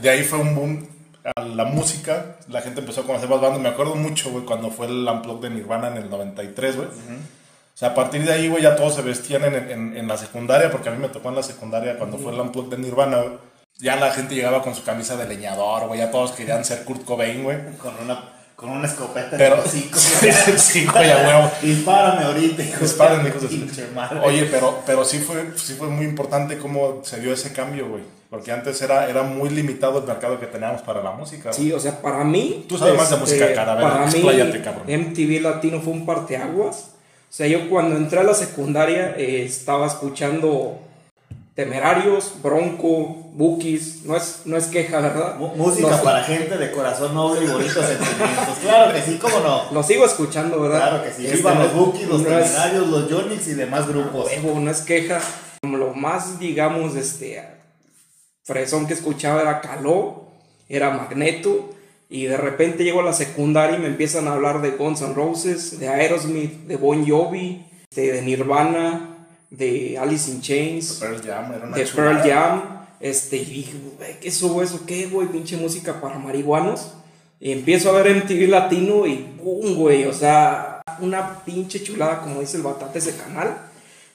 de 0.00 0.10
ahí 0.10 0.24
fue 0.24 0.38
un 0.38 0.54
boom 0.54 0.88
a 1.36 1.40
la 1.42 1.64
música, 1.66 2.36
la 2.48 2.60
gente 2.62 2.80
empezó 2.80 3.02
a 3.02 3.04
conocer 3.04 3.28
más 3.28 3.40
bandas, 3.40 3.60
me 3.60 3.68
acuerdo 3.68 3.94
mucho, 3.96 4.30
güey, 4.30 4.44
cuando 4.44 4.70
fue 4.70 4.86
el 4.86 5.06
Unplugged 5.06 5.48
de 5.48 5.54
Nirvana 5.54 5.88
en 5.88 5.98
el 5.98 6.08
93, 6.10 6.76
güey. 6.76 6.88
O 6.88 7.76
sea, 7.76 7.88
a 7.88 7.94
partir 7.94 8.24
de 8.24 8.32
ahí, 8.32 8.48
güey, 8.48 8.62
ya 8.62 8.76
todos 8.76 8.94
se 8.94 9.02
vestían 9.02 9.44
en, 9.44 9.54
en- 9.70 9.96
en 9.96 10.08
la 10.08 10.16
secundaria, 10.16 10.70
porque 10.70 10.88
a 10.88 10.92
mí 10.92 10.98
me 10.98 11.08
tocó 11.08 11.28
en 11.28 11.34
la 11.36 11.42
secundaria 11.42 11.98
cuando 11.98 12.18
fue 12.18 12.32
el 12.32 12.40
Unplugged 12.40 12.70
de 12.76 12.78
Nirvana, 12.78 13.18
güey. 13.18 13.32
Ya 13.78 13.96
la 13.96 14.10
gente 14.12 14.34
llegaba 14.36 14.62
con 14.62 14.74
su 14.74 14.84
camisa 14.84 15.16
de 15.16 15.26
leñador, 15.26 15.88
güey, 15.88 15.98
ya 15.98 16.10
todos 16.10 16.30
querían 16.32 16.64
ser 16.64 16.84
Kurt 16.84 17.04
Cobain, 17.04 17.42
güey. 17.42 17.58
Con 17.78 17.92
una, 18.02 18.22
con 18.56 18.70
una 18.70 18.86
escopeta 18.86 19.36
Pero, 19.36 19.56
en 19.56 19.60
hocico. 19.62 19.98
sí, 20.56 20.86
huevo. 20.86 21.50
Dispárame 21.62 22.24
ahorita, 22.24 22.62
hijo 22.62 22.78
de 22.78 22.86
Dispárenme, 22.86 23.28
hijos 23.28 23.76
de 23.76 23.86
madre. 23.94 24.20
Oye, 24.20 24.48
pero, 24.50 24.82
pero 24.86 25.04
sí, 25.04 25.18
fue, 25.18 25.52
sí 25.56 25.74
fue 25.74 25.88
muy 25.88 26.04
importante 26.04 26.58
cómo 26.58 27.00
se 27.04 27.20
dio 27.20 27.32
ese 27.32 27.52
cambio, 27.52 27.88
güey. 27.88 28.02
Porque 28.30 28.52
antes 28.52 28.80
era, 28.82 29.08
era 29.08 29.22
muy 29.22 29.48
limitado 29.50 29.98
el 29.98 30.06
mercado 30.06 30.40
que 30.40 30.46
teníamos 30.46 30.82
para 30.82 31.02
la 31.02 31.12
música. 31.12 31.50
güey. 31.50 31.54
Sí, 31.54 31.72
o 31.72 31.80
sea, 31.80 32.00
para 32.00 32.24
mí. 32.24 32.64
Tú 32.68 32.78
sabes 32.78 32.96
más 32.96 33.10
de 33.10 33.16
música, 33.16 33.52
cara, 33.54 33.72
a 33.72 33.74
ver, 33.76 33.84
Para 33.84 34.06
mí, 34.06 34.12
expláyate, 34.12 34.62
cabrón. 34.62 34.84
MTV 34.88 35.40
Latino 35.40 35.80
fue 35.80 35.92
un 35.92 36.06
parteaguas. 36.06 36.90
O 37.30 37.36
sea, 37.36 37.46
yo 37.48 37.68
cuando 37.68 37.96
entré 37.96 38.20
a 38.20 38.24
la 38.24 38.34
secundaria 38.34 39.14
eh, 39.16 39.44
estaba 39.44 39.86
escuchando 39.86 40.78
Temerarios, 41.54 42.34
Bronco, 42.42 43.30
Bookies. 43.34 44.04
No 44.04 44.16
es, 44.16 44.40
no 44.44 44.56
es 44.56 44.66
queja, 44.66 45.00
¿verdad? 45.00 45.36
Música 45.38 46.02
para 46.02 46.24
gente 46.24 46.56
de 46.58 46.72
corazón 46.72 47.14
noble 47.14 47.44
y 47.44 47.48
bonitos 47.48 47.86
sentimientos. 47.86 48.58
Claro 48.60 48.92
que 48.92 49.00
sí, 49.02 49.18
cómo 49.20 49.38
no. 49.40 49.70
Lo 49.70 49.82
sigo 49.84 50.04
escuchando, 50.04 50.60
¿verdad? 50.60 50.88
Claro 50.88 51.04
que 51.04 51.12
sí. 51.12 51.24
Este, 51.26 51.36
Vivan 51.38 51.58
no- 51.58 51.64
los 51.64 51.74
Bookies, 51.74 52.08
los 52.08 52.22
no 52.22 52.38
es- 52.38 52.46
Temerarios, 52.52 52.88
los 52.88 53.12
Jonix 53.12 53.46
y 53.48 53.54
demás 53.54 53.86
grupos. 53.86 54.26
huevo, 54.42 54.58
no 54.58 54.70
es 54.70 54.80
queja. 54.80 55.20
Lo 55.62 55.94
más, 55.94 56.38
digamos, 56.40 56.96
este, 56.96 57.42
fresón 58.44 58.86
que 58.86 58.94
escuchaba 58.94 59.40
era 59.42 59.60
Caló, 59.60 60.24
era 60.68 60.90
Magneto, 60.90 61.70
y 62.10 62.24
de 62.24 62.36
repente 62.36 62.84
llego 62.84 63.00
a 63.00 63.04
la 63.04 63.12
secundaria 63.12 63.76
y 63.78 63.80
me 63.80 63.86
empiezan 63.86 64.26
a 64.28 64.32
hablar 64.34 64.60
de 64.60 64.72
Guns 64.72 65.00
N' 65.02 65.14
Roses, 65.14 65.78
de 65.78 65.88
Aerosmith, 65.88 66.66
de 66.66 66.76
Bon 66.76 67.06
Jovi, 67.08 67.64
de, 67.94 68.12
de 68.12 68.22
Nirvana, 68.22 69.13
de 69.56 69.98
Alice 69.98 70.30
in 70.30 70.40
Chains, 70.40 70.94
Pearl 70.94 71.20
Jam 71.22 71.52
era 71.52 71.66
una 71.66 71.76
de 71.76 71.84
chulada. 71.84 72.22
Pearl 72.22 72.30
Jam. 72.30 72.62
Este, 73.00 73.36
y 73.36 73.44
dije, 73.44 73.74
"Güey, 73.98 74.20
¿qué 74.20 74.28
es 74.28 74.36
eso, 74.36 74.62
eso? 74.62 74.86
¿Qué, 74.86 75.06
güey? 75.06 75.28
Pinche 75.28 75.56
música 75.56 76.00
para 76.00 76.18
marihuanos. 76.18 76.92
Y 77.40 77.52
empiezo 77.52 77.90
a 77.90 77.92
ver 78.00 78.06
MTV 78.08 78.48
Latino 78.48 79.06
y 79.06 79.36
¡boom, 79.42 79.74
güey! 79.74 80.04
O 80.04 80.12
sea, 80.12 80.80
una 81.00 81.44
pinche 81.44 81.82
chulada, 81.82 82.20
como 82.20 82.40
dice 82.40 82.56
el 82.56 82.62
batate 82.62 82.98
ese 82.98 83.16
canal. 83.16 83.58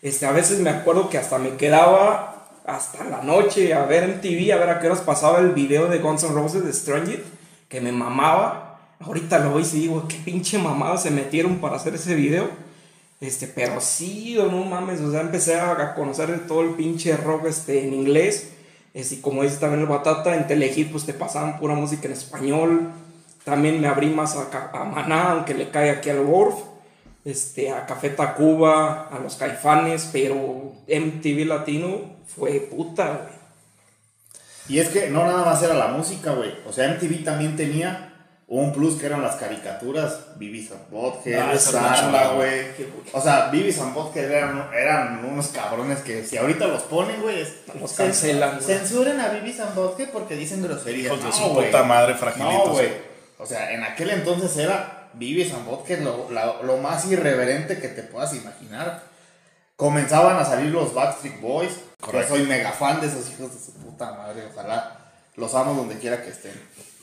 Este, 0.02 0.26
a 0.26 0.32
veces 0.32 0.60
me 0.60 0.70
acuerdo 0.70 1.10
que 1.10 1.18
hasta 1.18 1.38
me 1.38 1.56
quedaba 1.56 2.48
hasta 2.66 3.04
la 3.04 3.22
noche 3.22 3.74
a 3.74 3.86
ver 3.86 4.04
MTV, 4.04 4.52
a 4.54 4.58
ver 4.58 4.70
a 4.70 4.80
qué 4.80 4.88
horas 4.88 5.02
pasaba 5.02 5.40
el 5.40 5.52
video 5.52 5.88
de 5.88 6.00
Guns 6.00 6.24
N' 6.24 6.34
Roses 6.34 6.64
de 6.66 6.74
Stranger, 6.74 7.24
que 7.68 7.82
me 7.82 7.92
mamaba. 7.92 8.80
Ahorita 9.00 9.40
lo 9.40 9.54
veo 9.56 9.60
y 9.60 9.64
digo, 9.64 10.08
qué 10.08 10.18
pinche 10.26 10.58
mamada 10.58 10.98
se 10.98 11.12
metieron 11.12 11.58
para 11.60 11.76
hacer 11.76 11.96
ese 11.96 12.16
video. 12.16 12.50
Este, 13.20 13.48
pero 13.48 13.82
sí, 13.82 14.38
no 14.38 14.64
mames, 14.64 15.02
o 15.02 15.12
sea, 15.12 15.22
empecé 15.22 15.60
a, 15.60 15.94
conocer 15.94 16.48
todo 16.48 16.62
el 16.62 16.76
pinche 16.76 17.18
rock 17.18 17.48
este, 17.48 17.86
en 17.86 17.94
inglés. 17.94 18.52
Este, 18.94 19.20
como 19.22 19.44
dice 19.44 19.58
también 19.58 19.82
el 19.82 19.88
Batata, 19.88 20.36
en 20.36 20.48
Telehit 20.48 20.92
pues 20.92 21.06
te 21.06 21.14
pasaban 21.14 21.60
pura 21.60 21.76
música 21.76 22.08
en 22.08 22.14
español. 22.14 22.92
También 23.44 23.82
me 23.82 23.88
abrí 23.88 24.10
más 24.10 24.38
a, 24.38 24.72
a 24.74 24.84
Maná, 24.86 25.32
aunque 25.32 25.54
le 25.54 25.70
cae 25.70 25.90
aquí 25.90 26.10
al 26.10 26.22
Worf. 26.22 26.56
Este, 27.26 27.70
a 27.70 27.86
Café 27.86 28.10
Tacuba, 28.12 29.10
a 29.10 29.20
los 29.20 29.36
Caifanes, 29.36 30.10
pero 30.12 30.74
MTV 30.88 31.46
Latino 31.46 32.18
fue 32.26 32.62
puta, 32.62 33.08
güey. 33.08 33.40
Y 34.70 34.80
es 34.80 34.90
que 34.90 35.10
no 35.10 35.26
nada 35.26 35.44
más 35.44 35.62
era 35.62 35.74
la 35.74 35.88
música, 35.88 36.32
güey. 36.32 36.54
O 36.66 36.72
sea, 36.72 36.88
MTV 36.90 37.24
también 37.24 37.56
tenía 37.56 38.09
un 38.52 38.74
plus 38.74 39.00
que 39.00 39.06
eran 39.06 39.22
las 39.22 39.36
caricaturas. 39.36 40.20
Vivis 40.38 40.72
and 40.72 40.90
Butthead, 40.90 41.40
Ah, 41.40 41.96
chula, 42.00 42.32
güey. 42.34 42.66
O 43.14 43.22
sea, 43.22 43.50
Vivis 43.52 43.80
and 43.80 43.94
Butthead 43.94 44.32
eran, 44.32 44.70
eran 44.74 45.24
unos 45.24 45.50
cabrones 45.50 46.00
que 46.00 46.26
si 46.26 46.36
ahorita 46.38 46.66
los 46.68 46.82
ponen, 46.84 47.22
güey, 47.22 47.48
Los 47.80 47.94
cancelan. 47.94 48.60
Censuren 48.62 49.20
a 49.20 49.30
Vivis 49.30 49.60
and 49.60 49.76
Butthead 49.76 50.10
porque 50.10 50.36
dicen 50.36 50.64
groserías. 50.64 51.14
Hijos 51.14 51.24
de 51.26 51.32
su 51.32 51.54
puta 51.54 51.84
madre 51.84 52.16
fragilitos. 52.16 52.68
No, 52.68 52.74
güey. 52.74 52.90
O 53.38 53.46
sea, 53.46 53.72
en 53.72 53.84
aquel 53.84 54.10
entonces 54.10 54.58
era 54.58 55.10
Vivis 55.14 55.54
and 55.54 55.66
Butthead 55.66 56.00
lo, 56.00 56.30
la- 56.32 56.62
lo 56.64 56.78
más 56.78 57.06
irreverente 57.06 57.80
que 57.80 57.88
te 57.90 58.02
puedas 58.04 58.34
imaginar. 58.34 59.04
Comenzaban 59.76 60.38
a 60.38 60.44
salir 60.44 60.72
los 60.72 60.94
Backstreet 60.94 61.40
Boys. 61.40 61.72
Correcto. 62.02 62.34
Que 62.34 62.40
soy 62.40 62.48
mega 62.48 62.72
fan 62.72 63.00
de 63.00 63.08
esos 63.08 63.30
hijos 63.30 63.54
de 63.54 63.60
su 63.60 63.74
puta 63.74 64.12
madre. 64.14 64.44
Ojalá 64.52 64.98
los 65.36 65.54
amo 65.56 65.74
donde 65.74 65.98
quiera 66.00 66.22
que 66.24 66.30
estén. 66.30 66.52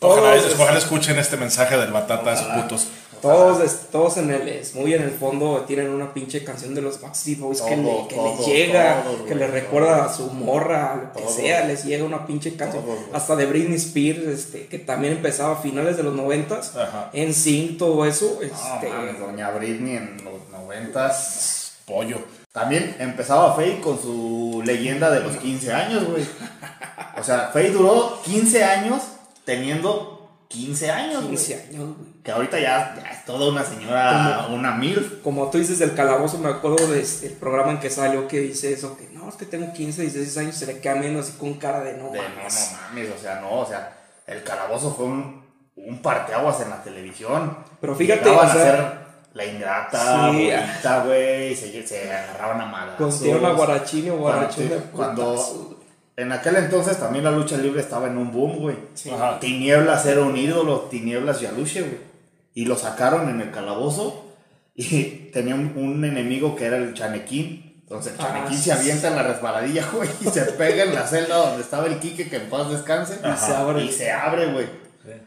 Ojalá, 0.07 0.37
Todos, 0.37 0.55
ojalá 0.59 0.79
escuchen 0.79 1.19
este 1.19 1.37
mensaje 1.37 1.77
del 1.77 1.93
batata 1.93 2.31
de 2.31 2.35
esos 2.37 2.47
Ojalá. 2.47 2.63
putos. 2.63 2.89
Todos, 3.23 3.65
es- 3.65 3.87
todos 3.91 4.19
en 4.19 4.31
el, 4.31 4.47
es 4.47 4.75
muy 4.75 4.93
en 4.93 5.03
el 5.03 5.11
fondo 5.11 5.65
tienen 5.67 5.89
una 5.89 6.13
pinche 6.13 6.45
canción 6.45 6.75
de 6.75 6.83
los 6.83 7.01
Backstreet 7.01 7.39
Boys 7.41 7.63
que, 7.63 7.75
le, 7.77 8.07
que 8.09 8.17
les 8.17 8.47
llega, 8.47 9.03
que 9.27 9.35
les 9.35 9.51
recuerda 9.51 10.05
a 10.05 10.13
su 10.13 10.27
morra, 10.31 11.11
lo 11.15 11.21
que 11.21 11.27
sea, 11.33 11.65
les 11.65 11.85
llega 11.85 12.05
una 12.05 12.27
pinche 12.27 12.55
canción. 12.57 12.85
Hasta 13.15 13.35
de 13.35 13.47
Britney 13.47 13.77
Spears, 13.77 14.27
este, 14.27 14.67
que 14.67 14.79
también 14.79 15.15
empezaba 15.15 15.55
a 15.55 15.57
finales 15.57 15.97
de 15.97 16.03
los 16.03 16.15
noventas, 16.15 16.73
en 17.15 17.33
Sync, 17.33 17.79
todo 17.79 18.05
eso. 18.05 18.39
No 18.39 18.47
Este, 18.47 18.89
mames, 18.91 19.19
doña 19.19 19.51
Britney 19.51 19.97
en 19.97 20.23
los 20.23 20.49
noventas. 20.53 21.73
Pollo. 21.87 22.19
También 22.53 22.97
empezaba 22.99 23.55
Faye 23.55 23.81
con 23.81 24.01
su 24.01 24.63
leyenda 24.65 25.11
de 25.11 25.21
los 25.21 25.37
15 25.37 25.73
años, 25.73 26.05
güey. 26.05 26.25
O 27.19 27.23
sea, 27.25 27.51
Faye 27.53 27.71
duró 27.71 28.21
15 28.25 28.63
años 28.65 29.03
teniendo 29.47 30.45
15 30.49 30.91
años, 30.91 31.17
güey. 31.25 31.37
15 31.37 31.55
años, 31.55 31.97
güey. 31.97 32.23
Que 32.23 32.33
ahorita 32.33 32.59
ya, 32.61 32.95
ya 33.01 33.11
es 33.11 33.25
toda 33.25 33.49
una 33.51 33.65
señora, 33.65 34.49
una 34.51 34.73
MILF. 34.73 35.23
Como 35.23 35.49
tú 35.49 35.57
dices 35.59 35.79
del 35.79 35.95
calabozo, 35.95 36.37
me 36.39 36.51
acuerdo 36.51 36.87
del 36.89 37.05
programa 37.41 37.71
en 37.73 37.81
que 37.81 37.89
salió 37.89 38.29
que 38.29 38.41
dice 38.41 38.73
eso, 38.73 38.97
que 38.99 39.09
no, 39.13 39.29
es 39.29 39.37
que 39.37 39.47
tengo 39.47 39.73
15, 39.73 40.03
16 40.03 40.37
años, 40.39 40.57
se 40.57 40.67
le 40.67 40.81
queda 40.81 40.97
menos 40.97 41.27
así 41.29 41.39
con 41.39 41.55
cara 41.55 41.81
de 41.81 41.95
no 41.95 42.11
De 42.11 42.19
no, 42.19 42.29
mames. 42.37 42.73
no 42.73 42.79
mames, 42.89 43.11
o 43.17 43.19
sea, 43.23 43.41
no, 43.41 43.61
o 43.61 43.67
sea, 43.67 43.97
el 44.27 44.43
calabozo 44.43 44.93
fue 44.95 45.07
un, 45.07 45.45
un 45.77 46.03
parteaguas 46.03 46.61
en 46.61 46.71
la 46.71 46.83
televisión. 46.83 47.57
Pero 47.81 47.95
fíjate, 47.95 48.29
o 48.29 48.41
a 48.41 48.53
sea- 48.53 48.63
ser 48.63 49.07
la 49.35 49.45
ingrata, 49.45 50.31
Sí. 50.33 50.37
bonita, 50.51 51.05
güey, 51.05 51.55
se, 51.55 51.87
se 51.87 52.11
agarraban 52.13 52.61
a 52.63 52.67
malas. 52.67 53.21
Tierra 53.21 53.53
guarachín 53.53 54.11
o 54.11 54.17
guarachín 54.17 54.69
de 54.71 54.77
Cuando. 54.93 55.76
En 56.17 56.33
aquel 56.33 56.57
entonces 56.57 56.99
también 56.99 57.25
la 57.25 57.31
lucha 57.31 57.57
libre 57.57 57.81
estaba 57.81 58.07
en 58.07 58.17
un 58.19 58.33
boom, 58.33 58.57
güey. 58.59 58.77
Sí. 58.95 59.11
Ajá. 59.11 59.39
Tinieblas 59.41 60.07
era 60.07 60.23
un 60.23 60.37
ídolo, 60.37 60.83
Tinieblas 60.91 61.41
Yaluche, 61.41 61.81
güey. 61.83 61.99
Y 62.55 62.65
lo 62.65 62.77
sacaron 62.77 63.29
en 63.29 63.41
el 63.41 63.51
calabozo 63.51 64.25
y 64.75 65.31
tenía 65.33 65.55
un, 65.55 65.73
un 65.77 66.05
enemigo 66.05 66.57
que 66.57 66.65
era 66.67 66.77
el 66.79 66.95
Chanequín. 66.95 67.65
Entonces 67.83 68.15
el 68.15 68.21
Ah, 68.21 68.29
Chanequín 68.33 68.59
se 68.59 68.73
avienta 68.73 69.09
en 69.09 69.17
la 69.17 69.23
resbaladilla, 69.23 69.85
güey, 69.93 70.09
y 70.21 70.25
se 70.29 70.43
pega 70.43 70.85
en 70.85 70.95
la 70.95 71.07
celda 71.07 71.37
donde 71.37 71.63
estaba 71.63 71.87
el 71.87 71.99
Quique, 71.99 72.29
que 72.29 72.37
en 72.37 72.49
paz 72.51 72.71
descanse. 72.71 73.19
Y 73.23 73.37
se 73.37 73.55
abre. 73.55 73.85
Y 73.85 73.93
se 73.93 74.11
abre, 74.11 74.47
güey. 74.53 74.87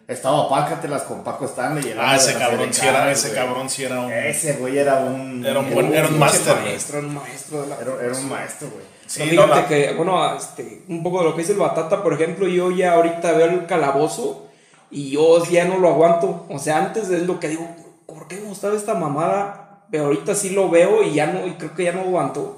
Estaba 0.10 0.50
Pácatelas 0.50 1.04
con 1.04 1.24
Paco 1.24 1.46
Stanley. 1.46 1.86
y 1.88 1.92
el 1.92 2.00
Ah, 2.02 2.18
ese 2.18 2.34
cabrón 2.34 2.74
sí 2.74 2.86
era, 2.86 3.10
ese 3.12 3.30
güey. 3.30 3.40
cabrón 3.40 3.70
sí 3.70 3.84
era 3.86 4.00
un. 4.02 4.12
Ese 4.12 4.54
güey 4.54 4.78
era 4.78 4.96
un... 4.98 5.46
Era 5.46 5.60
un 5.60 5.74
buen- 5.74 5.94
era 5.94 6.08
un 6.10 6.20
maestro, 6.20 6.58
era 6.58 7.00
un 7.08 7.14
maestro 7.16 7.62
de 7.62 7.68
la 7.70 7.76
Era, 7.78 7.94
era 8.04 8.14
un 8.18 8.28
maestro, 8.28 8.70
güey. 8.72 8.84
Sí, 9.10 9.22
Pero 9.28 9.48
no, 9.48 9.54
fíjate 9.54 9.80
la- 9.80 9.88
que, 9.90 9.94
bueno, 9.96 10.36
este, 10.36 10.84
un 10.88 11.02
poco 11.02 11.20
de 11.20 11.26
lo 11.26 11.32
que 11.36 11.42
dice 11.42 11.54
el 11.54 11.58
Batata, 11.58 12.04
por 12.04 12.14
ejemplo, 12.14 12.48
yo 12.48 12.70
ya 12.70 12.94
ahorita 12.94 13.32
veo 13.32 13.48
el 13.48 13.66
calabozo 13.66 14.46
y 14.92 15.10
yo 15.12 15.44
ya 15.46 15.66
no 15.66 15.80
lo 15.80 15.88
aguanto. 15.90 16.46
O 16.48 16.60
sea, 16.60 16.78
antes 16.78 17.10
es 17.10 17.24
lo 17.26 17.40
que 17.40 17.48
digo, 17.50 17.68
¿por 18.06 18.28
qué 18.28 18.36
me 18.36 18.44
gustaba 18.50 18.76
esta 18.76 18.94
mamada? 18.94 19.82
Pero 19.90 20.06
ahorita 20.06 20.36
sí 20.36 20.52
lo 20.52 20.70
veo 20.70 21.02
y 21.02 21.16
ya 21.16 21.26
no, 21.26 21.48
y 21.48 21.54
creo 21.54 21.74
que 21.74 21.86
ya 21.86 21.92
no 21.92 22.02
aguanto. 22.02 22.58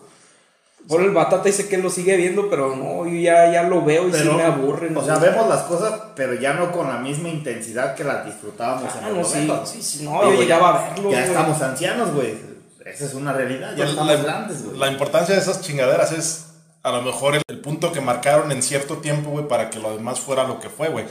Por 0.89 0.99
el 1.01 1.11
Batata 1.11 1.43
dice 1.43 1.69
que 1.69 1.75
él 1.75 1.83
lo 1.83 1.89
sigue 1.89 2.17
viendo, 2.17 2.49
pero 2.49 2.75
no, 2.75 3.05
yo 3.05 3.15
ya, 3.17 3.49
ya 3.49 3.63
lo 3.63 3.83
veo 3.85 4.09
y 4.09 4.13
sí 4.13 4.27
me 4.27 4.43
aburren. 4.43 4.97
O 4.97 5.01
sea, 5.05 5.19
vemos 5.19 5.47
las 5.47 5.61
cosas, 5.61 5.93
pero 6.15 6.33
ya 6.33 6.53
no 6.55 6.71
con 6.73 6.87
la 6.89 6.97
misma 6.97 7.29
intensidad 7.29 7.95
que 7.95 8.03
las 8.03 8.25
disfrutábamos 8.25 8.91
Ah, 8.95 9.07
en 9.07 9.13
no, 9.13 9.19
los 9.19 9.29
sí, 9.29 9.45
90. 9.47 9.65
sí, 9.65 9.81
sí, 9.81 10.03
no, 10.03 10.21
yo 10.29 10.41
llegaba 10.41 10.69
a 10.69 10.89
verlo, 10.89 11.11
Ya 11.11 11.19
güey. 11.19 11.29
estamos 11.29 11.61
ancianos, 11.61 12.11
güey. 12.13 12.50
Esa 12.85 13.05
es 13.05 13.13
una 13.13 13.33
realidad. 13.33 13.71
Ya 13.71 13.77
Pues 13.77 13.89
estamos 13.91 14.15
la, 14.15 14.21
grandes, 14.23 14.63
güey. 14.65 14.77
la 14.77 14.87
importancia 14.87 15.35
de 15.35 15.41
esas 15.41 15.61
chingaderas 15.61 16.11
es 16.11 16.45
a 16.83 16.91
lo 16.91 17.01
mejor 17.03 17.35
el, 17.35 17.41
el 17.47 17.59
punto 17.59 17.91
que 17.91 18.01
marcaron 18.01 18.51
en 18.51 18.63
cierto 18.63 18.97
tiempo, 18.97 19.29
güey, 19.31 19.47
para 19.47 19.69
que 19.69 19.79
lo 19.79 19.95
demás 19.95 20.19
fuera 20.19 20.43
lo 20.45 20.59
que 20.59 20.69
fue, 20.69 20.89
güey. 20.89 21.05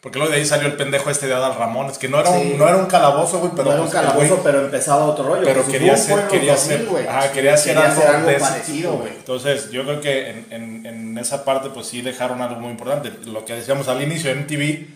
Porque 0.00 0.18
luego 0.20 0.30
de 0.32 0.38
ahí 0.38 0.46
salió 0.46 0.68
el 0.68 0.76
pendejo 0.76 1.10
este 1.10 1.26
de 1.26 1.34
Adal 1.34 1.56
Ramones, 1.56 1.98
que 1.98 2.06
no 2.08 2.20
era, 2.20 2.30
Sí. 2.32 2.52
un, 2.52 2.58
no 2.58 2.68
era 2.68 2.76
un 2.76 2.86
calabozo, 2.86 3.40
güey, 3.40 3.50
pero 3.50 3.64
no 3.64 3.72
era 3.72 3.82
un 3.82 3.88
pues, 3.90 4.00
el 4.00 4.06
calabozo, 4.06 4.40
pero 4.44 4.60
empezaba 4.60 5.04
otro 5.06 5.24
rollo. 5.24 5.42
pero 5.44 5.66
quería 5.66 5.92
los 5.94 6.00
quería 6.30 6.52
2000, 6.54 6.56
ser, 6.78 6.86
güey. 6.86 7.06
ajá, 7.08 7.32
quería 7.32 7.54
hacer 7.54 7.74
Quería 7.74 7.90
algo, 7.90 8.00
hacer 8.02 8.14
algo 8.14 8.28
de 8.30 8.38
parecido, 8.38 8.92
güey. 8.92 9.10
Entonces, 9.10 9.70
yo 9.72 9.82
creo 9.82 10.00
que 10.00 10.30
en, 10.30 10.46
en, 10.50 10.86
en 10.86 11.18
esa 11.18 11.44
parte, 11.44 11.70
pues 11.70 11.88
sí 11.88 12.00
dejaron 12.00 12.40
algo 12.42 12.60
muy 12.60 12.70
importante. 12.70 13.10
Lo 13.26 13.44
que 13.44 13.54
decíamos 13.54 13.88
al 13.88 14.00
inicio 14.00 14.32
MTV, 14.32 14.86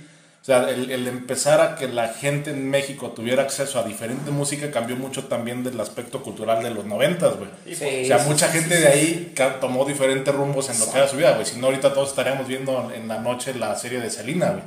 o 0.43 0.45
sea, 0.45 0.69
el, 0.71 0.91
el 0.91 1.07
empezar 1.07 1.61
a 1.61 1.77
que 1.77 1.87
la 1.87 2.09
gente 2.09 2.51
en 2.51 2.69
México 2.69 3.13
tuviera 3.13 3.45
acceso 3.45 3.79
a 3.79 3.85
diferente 3.85 4.33
música 4.33 4.73
cambió 4.73 4.97
mucho 4.97 5.27
también 5.27 5.63
del 5.63 5.79
aspecto 5.81 6.21
cultural 6.21 6.65
de 6.65 6.71
los 6.71 6.85
noventas, 6.85 7.37
güey. 7.37 7.49
Sí, 7.77 8.03
o 8.03 8.07
sea, 8.09 8.19
sí, 8.19 8.29
mucha 8.29 8.49
sí, 8.51 8.59
gente 8.59 8.75
sí, 8.77 8.83
de 8.83 8.89
ahí 8.89 9.35
tomó 9.61 9.85
diferentes 9.85 10.35
rumbos 10.35 10.69
en 10.69 10.81
lo 10.81 10.91
que 10.91 10.99
era 10.99 11.07
su 11.07 11.17
vida, 11.17 11.35
güey. 11.35 11.47
Si 11.47 11.61
no, 11.61 11.67
ahorita 11.69 11.95
todos 11.95 12.09
estaríamos 12.09 12.49
viendo 12.49 12.91
en 12.93 13.07
la 13.07 13.21
noche 13.21 13.55
la 13.55 13.77
serie 13.77 14.01
de 14.01 14.11
Selena, 14.11 14.51
güey. 14.51 14.63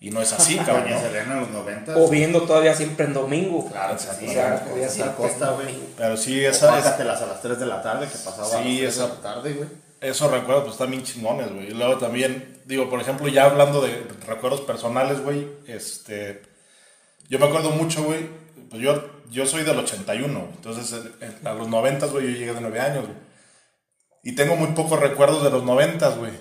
Y 0.00 0.10
no 0.10 0.22
es 0.22 0.32
así, 0.32 0.56
cabrón. 0.64 0.84
Doña 0.84 0.96
¿no? 0.96 1.02
Selena 1.02 1.32
en 1.34 1.40
los 1.40 1.50
90. 1.50 1.96
O 1.98 2.08
viendo 2.08 2.42
todavía 2.42 2.74
siempre 2.74 3.04
en 3.04 3.12
domingo. 3.12 3.68
Claro, 3.70 3.96
O 3.96 3.98
sí, 3.98 4.06
o 4.28 4.32
sea, 4.32 4.64
siempre 4.88 5.14
costa, 5.16 5.50
güey. 5.50 5.74
Pero 5.96 6.16
sí, 6.16 6.46
O 6.46 6.48
esa, 6.50 6.78
es- 6.78 6.84
págatelas 6.84 7.20
a 7.20 7.26
las 7.26 7.42
3 7.42 7.58
de 7.60 7.66
la 7.66 7.82
tarde 7.82 8.06
que 8.06 8.16
pasaba 8.16 8.46
Sí, 8.48 8.54
a 8.54 8.58
las 8.60 8.64
3 8.64 8.82
esa- 8.94 9.02
de 9.02 9.08
la 9.08 9.20
tarde, 9.20 9.52
güey. 9.52 9.68
Esos 10.00 10.30
recuerdos 10.30 10.62
pues 10.64 10.74
están 10.74 10.90
bien 10.90 11.02
chingones, 11.02 11.52
güey. 11.52 11.68
Y 11.68 11.74
luego 11.74 11.98
también, 11.98 12.60
digo, 12.66 12.88
por 12.88 13.00
ejemplo, 13.00 13.26
ya 13.28 13.44
hablando 13.46 13.80
de 13.80 14.06
recuerdos 14.26 14.60
personales, 14.62 15.20
güey, 15.22 15.48
este... 15.66 16.42
Yo 17.28 17.38
me 17.38 17.46
acuerdo 17.46 17.70
mucho, 17.70 18.04
güey, 18.04 18.26
pues 18.70 18.80
yo, 18.80 19.04
yo 19.30 19.44
soy 19.44 19.62
del 19.64 19.78
81, 19.78 20.38
güey. 20.38 20.50
entonces 20.54 21.04
en- 21.20 21.28
en- 21.40 21.46
a 21.46 21.52
los 21.52 21.68
90, 21.68 22.06
güey, 22.06 22.26
yo 22.26 22.38
llegué 22.38 22.54
de 22.54 22.60
9 22.60 22.80
años, 22.80 23.04
güey. 23.06 23.18
Y 24.22 24.34
tengo 24.34 24.56
muy 24.56 24.68
pocos 24.68 24.98
recuerdos 25.00 25.42
de 25.42 25.50
los 25.50 25.62
90, 25.64 26.08
güey. 26.10 26.32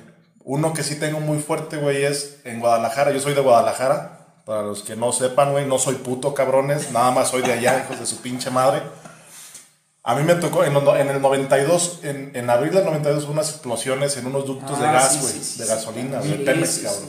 Uno 0.44 0.74
que 0.74 0.84
sí 0.84 0.98
tengo 1.00 1.20
muy 1.20 1.40
fuerte, 1.40 1.78
güey, 1.78 2.06
es 2.06 2.40
en 2.46 2.60
Guadalajara. 2.60 3.12
Yo 3.12 3.20
soy 3.20 3.34
de 3.34 3.42
Guadalajara. 3.42 4.14
Para 4.46 4.62
los 4.62 4.82
que 4.82 4.96
no 4.96 5.12
sepan, 5.12 5.52
güey, 5.52 5.66
no 5.66 5.78
soy 5.78 5.96
puto, 5.96 6.34
cabrones. 6.34 6.92
Nada 6.92 7.12
más 7.12 7.30
soy 7.30 7.42
de 7.42 7.52
allá, 7.54 7.80
hijos 7.86 8.00
de 8.00 8.06
su 8.06 8.22
pinche 8.22 8.50
madre. 8.50 8.82
A 10.10 10.16
mí 10.16 10.24
me 10.24 10.36
tocó 10.36 10.64
en, 10.64 10.76
en 10.76 11.10
el 11.10 11.22
92, 11.22 12.00
en, 12.04 12.32
en 12.34 12.50
abril 12.50 12.72
del 12.74 12.86
92, 12.86 13.26
unas 13.26 13.50
explosiones 13.50 14.16
en 14.16 14.26
unos 14.28 14.46
ductos 14.46 14.80
de 14.80 14.86
Ah, 14.88 14.94
gas, 14.94 15.20
güey, 15.22 15.34
sí, 15.34 15.44
sí, 15.44 15.60
de 15.60 15.66
sí. 15.66 15.70
gasolina, 15.70 16.20
de 16.22 16.34
Pemex, 16.36 16.80
cabrón. 16.80 17.04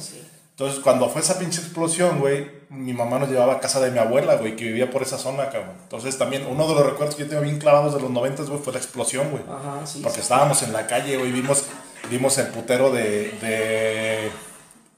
Entonces, 0.50 0.80
cuando 0.82 1.08
fue 1.08 1.20
esa 1.20 1.38
pinche 1.38 1.60
explosión, 1.60 2.18
güey, 2.18 2.50
mi 2.70 2.92
mamá 2.92 3.20
nos 3.20 3.28
llevaba 3.28 3.52
a 3.52 3.60
casa 3.60 3.78
de 3.78 3.92
mi 3.92 4.00
abuela, 4.00 4.34
güey, 4.34 4.56
que 4.56 4.64
vivía 4.64 4.90
por 4.90 5.02
esa 5.02 5.16
zona, 5.16 5.48
cabrón. 5.48 5.76
Entonces, 5.84 6.18
también 6.18 6.44
uno 6.50 6.66
de 6.66 6.74
los 6.74 6.84
recuerdos 6.86 7.14
que 7.14 7.22
yo 7.22 7.28
tengo 7.28 7.42
bien 7.42 7.60
clavados 7.60 7.94
de 7.94 8.00
los 8.00 8.10
90, 8.10 8.42
güey, 8.42 8.58
fue 8.58 8.72
la 8.72 8.80
explosión, 8.80 9.30
güey. 9.30 9.44
Ajá, 9.48 9.86
sí. 9.86 10.00
Porque 10.02 10.18
estábamos 10.20 10.60
en 10.64 10.72
la 10.72 10.88
calle, 10.88 11.16
güey, 11.16 11.30
vimos, 11.30 11.62
vimos 12.10 12.36
el 12.38 12.48
putero 12.48 12.90
de, 12.90 13.30
de 13.40 14.30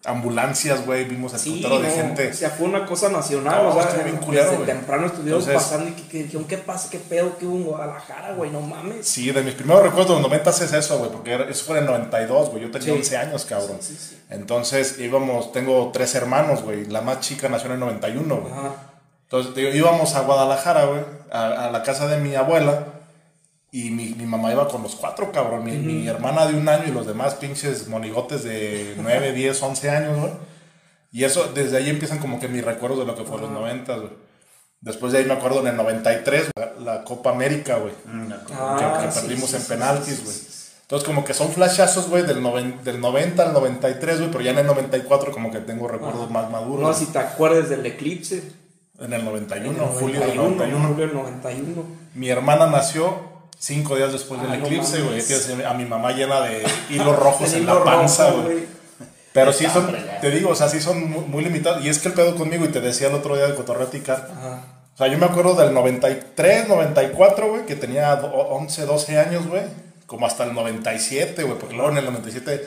ambulancias, 0.04 0.86
güey, 0.86 1.04
vimos 1.04 1.34
el 1.34 1.40
Sí, 1.40 1.50
putero 1.56 1.80
de 1.80 1.88
no, 1.88 1.94
gente. 1.94 2.30
O 2.30 2.34
sea, 2.34 2.50
fue 2.50 2.66
una 2.66 2.86
cosa 2.86 3.08
nacional. 3.10 3.62
No, 3.64 3.68
o 3.76 3.82
sea, 3.82 4.02
bien 4.02 4.16
culero, 4.16 4.50
desde 4.50 4.64
temprano 4.64 5.06
estuvieron 5.06 5.40
Entonces- 5.40 5.62
pasando 5.68 5.88
y 5.90 5.92
que, 6.02 6.22
dijeron, 6.22 6.44
¿qué 6.46 6.56
pasa? 6.58 6.88
¿Qué 6.90 6.98
pedo 6.98 7.36
que 7.36 7.44
hubo 7.46 7.56
en 7.56 7.64
Guadalajara, 7.64 8.32
güey? 8.34 8.50
No 8.50 8.60
mames. 8.62 9.06
Sí, 9.06 9.30
de 9.30 9.42
mis 9.42 9.54
primeros 9.54 9.82
recuerdos 9.82 10.08
de 10.08 10.14
los 10.14 10.22
90 10.22 10.50
es 10.50 10.72
eso, 10.72 10.98
güey, 10.98 11.10
porque 11.10 11.34
eso 11.50 11.64
fue 11.64 11.76
en 11.78 11.84
el 11.84 11.90
92, 11.90 12.50
güey, 12.50 12.62
yo 12.62 12.70
tenía 12.70 12.86
Sí. 12.86 12.90
11 12.92 13.16
años, 13.18 13.44
cabrón. 13.44 13.76
Sí, 13.80 13.94
sí. 13.98 14.18
Entonces 14.30 14.98
íbamos, 14.98 15.52
tengo 15.52 15.90
tres 15.92 16.14
hermanos, 16.14 16.62
güey, 16.62 16.86
la 16.86 17.02
más 17.02 17.20
chica 17.20 17.48
nació 17.48 17.66
en 17.66 17.74
el 17.74 17.80
91, 17.80 18.36
güey. 18.36 18.52
Ajá. 18.52 18.72
Entonces 19.24 19.54
digo, 19.54 19.68
íbamos 19.70 20.14
a 20.14 20.20
Guadalajara, 20.22 20.86
güey, 20.86 21.00
a, 21.30 21.66
a 21.66 21.70
la 21.70 21.82
casa 21.82 22.06
de 22.08 22.16
mi 22.18 22.34
abuela. 22.34 22.84
Y 23.72 23.90
mi, 23.90 24.08
mi 24.14 24.26
mamá 24.26 24.52
iba 24.52 24.66
con 24.68 24.82
los 24.82 24.96
cuatro, 24.96 25.30
cabrón. 25.30 25.64
Mi, 25.64 25.72
mi 25.76 26.06
hermana 26.08 26.46
de 26.46 26.54
un 26.54 26.68
año 26.68 26.84
y 26.88 26.90
los 26.90 27.06
demás 27.06 27.34
pinches 27.36 27.86
monigotes 27.88 28.42
de 28.42 28.94
9, 28.98 29.32
10, 29.32 29.62
11 29.62 29.90
años, 29.90 30.18
güey. 30.18 30.32
Y 31.12 31.24
eso, 31.24 31.50
desde 31.54 31.76
ahí 31.76 31.88
empiezan 31.90 32.18
como 32.18 32.40
que 32.40 32.48
mis 32.48 32.64
recuerdos 32.64 32.98
de 33.00 33.06
lo 33.06 33.14
que 33.16 33.24
fue 33.24 33.40
los 33.40 33.50
90, 33.50 33.96
güey. 33.96 34.10
Después 34.80 35.12
de 35.12 35.18
ahí 35.18 35.24
me 35.24 35.34
acuerdo 35.34 35.60
en 35.60 35.68
el 35.68 35.76
93, 35.76 36.50
la, 36.56 36.72
la 36.80 37.04
Copa 37.04 37.30
América, 37.30 37.76
güey. 37.76 37.92
Ah, 38.52 38.98
que, 39.00 39.06
que 39.06 39.12
sí, 39.12 39.20
perdimos 39.20 39.50
sí, 39.50 39.56
en 39.56 39.62
sí, 39.62 39.68
penaltis, 39.68 40.24
güey. 40.24 40.34
sí, 40.36 40.46
sí. 40.50 40.70
Entonces 40.82 41.06
como 41.06 41.24
que 41.24 41.34
son 41.34 41.52
flashazos, 41.52 42.08
güey, 42.08 42.24
del, 42.24 42.42
noven- 42.42 42.80
del 42.82 43.00
90 43.00 43.40
al 43.42 43.52
93, 43.52 44.18
güey. 44.18 44.30
Pero 44.32 44.42
ya 44.42 44.50
en 44.52 44.58
el 44.58 44.66
94 44.66 45.30
como 45.32 45.52
que 45.52 45.58
tengo 45.60 45.86
recuerdos 45.86 46.28
más 46.30 46.50
maduros. 46.50 46.80
No 46.82 46.92
si 46.94 47.06
te 47.06 47.18
acuerdas 47.18 47.68
del 47.68 47.86
eclipse. 47.86 48.42
En 48.98 49.12
el 49.12 49.24
91, 49.24 49.70
En 49.70 49.82
el 49.82 49.88
julio 49.94 50.20
del 50.20 50.36
91, 50.36 50.56
91. 50.56 50.88
Julio 50.88 51.06
del 51.06 51.14
91. 51.16 51.84
Mi 52.14 52.28
hermana 52.28 52.66
nació 52.66 53.39
cinco 53.60 53.94
días 53.94 54.10
después 54.10 54.40
del 54.42 54.54
eclipse, 54.54 55.02
güey. 55.02 55.64
A 55.64 55.74
mi 55.74 55.84
mamá 55.84 56.10
llena 56.12 56.40
de 56.40 56.64
hilos 56.88 57.16
rojos 57.24 57.52
en 57.52 57.66
la 57.66 57.84
panza, 57.84 58.30
güey. 58.32 58.64
Pero 59.32 59.52
sí 59.52 59.66
son, 59.72 59.94
te 60.20 60.30
digo, 60.32 60.50
o 60.50 60.54
sea, 60.56 60.68
sí 60.68 60.80
son 60.80 61.08
muy, 61.08 61.20
muy 61.24 61.44
limitados. 61.44 61.84
Y 61.84 61.88
es 61.88 62.00
que 62.00 62.08
el 62.08 62.14
pedo 62.14 62.34
conmigo, 62.34 62.64
y 62.64 62.68
te 62.68 62.80
decía 62.80 63.06
el 63.08 63.14
otro 63.14 63.36
día 63.36 63.46
de 63.46 63.54
Cotorretica, 63.54 64.28
Ajá. 64.36 64.62
o 64.92 64.96
sea, 64.98 65.06
yo 65.06 65.18
me 65.18 65.26
acuerdo 65.26 65.54
del 65.54 65.72
93, 65.72 66.66
94, 66.66 67.48
güey, 67.48 67.64
que 67.66 67.76
tenía 67.76 68.16
do- 68.16 68.26
11, 68.32 68.86
12 68.86 69.18
años, 69.20 69.46
güey, 69.46 69.62
como 70.06 70.26
hasta 70.26 70.42
el 70.42 70.52
97, 70.54 71.44
güey, 71.44 71.56
porque 71.58 71.76
luego 71.76 71.92
en 71.92 71.98
el 71.98 72.06
97, 72.06 72.66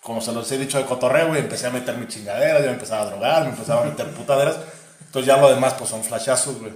como 0.00 0.22
se 0.22 0.32
los 0.32 0.50
he 0.50 0.56
dicho 0.56 0.78
de 0.78 0.86
cotorreo, 0.86 1.28
güey, 1.28 1.40
empecé 1.40 1.66
a 1.66 1.70
meter 1.70 1.98
mi 1.98 2.06
chingadera, 2.08 2.60
ya 2.60 2.66
me 2.68 2.72
empezaba 2.72 3.02
a 3.02 3.06
drogar, 3.06 3.42
me 3.42 3.50
empezaba 3.50 3.82
a 3.82 3.84
meter 3.84 4.06
putaderas. 4.12 4.56
Entonces 5.04 5.26
ya 5.26 5.36
lo 5.36 5.50
demás, 5.50 5.74
pues 5.74 5.90
son 5.90 6.02
flashazos, 6.02 6.58
güey. 6.58 6.72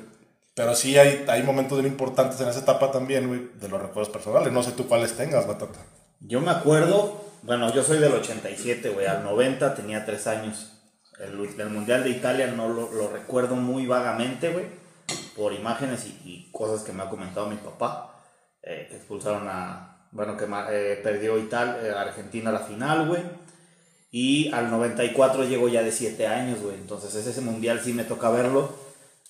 Pero 0.55 0.75
sí 0.75 0.99
hay, 0.99 1.25
hay 1.29 1.43
momentos 1.43 1.81
bien 1.81 1.93
importantes 1.93 2.41
en 2.41 2.49
esa 2.49 2.61
etapa 2.61 2.91
también, 2.91 3.27
güey, 3.29 3.49
de 3.55 3.69
los 3.69 3.81
recuerdos 3.81 4.11
personales. 4.11 4.53
No 4.53 4.63
sé 4.63 4.73
tú 4.73 4.87
cuáles 4.87 5.17
tengas, 5.17 5.47
Batata. 5.47 5.81
Yo 6.21 6.41
me 6.41 6.51
acuerdo, 6.51 7.25
bueno, 7.43 7.73
yo 7.73 7.83
soy 7.83 7.99
del 7.99 8.13
87, 8.13 8.91
güey, 8.91 9.07
al 9.07 9.25
90 9.25 9.75
tenía 9.75 10.05
3 10.05 10.27
años. 10.27 10.73
El, 11.19 11.61
el 11.61 11.71
Mundial 11.71 12.05
de 12.05 12.11
Italia 12.11 12.47
no 12.49 12.69
lo, 12.69 12.93
lo 12.93 13.09
recuerdo 13.09 13.57
muy 13.57 13.87
vagamente, 13.87 14.51
güey, 14.51 14.67
por 15.37 15.53
imágenes 15.53 16.07
y, 16.07 16.51
cosas 16.53 16.83
que 16.83 16.93
me 16.93 17.03
ha 17.03 17.09
comentado 17.09 17.49
mi 17.49 17.57
papá, 17.57 18.15
eh, 18.63 18.87
que 18.91 18.97
expulsaron 18.97 19.49
a, 19.49 20.07
bueno, 20.13 20.37
que 20.37 20.45
eh, 20.45 21.01
perdió 21.03 21.39
Italia, 21.39 22.01
Argentina 22.01 22.53
la 22.53 22.61
final, 22.61 23.09
güey. 23.09 23.23
Y 24.11 24.53
al 24.53 24.71
94 24.71 25.45
llego 25.45 25.69
ya 25.69 25.83
de 25.83 25.91
7 25.91 26.27
años, 26.27 26.61
güey. 26.61 26.75
Entonces 26.75 27.15
ese, 27.15 27.31
ese 27.31 27.41
mundial 27.41 27.81
sí 27.83 27.95
me 27.95 28.05
toca 28.05 28.29
verlo. 28.29 28.71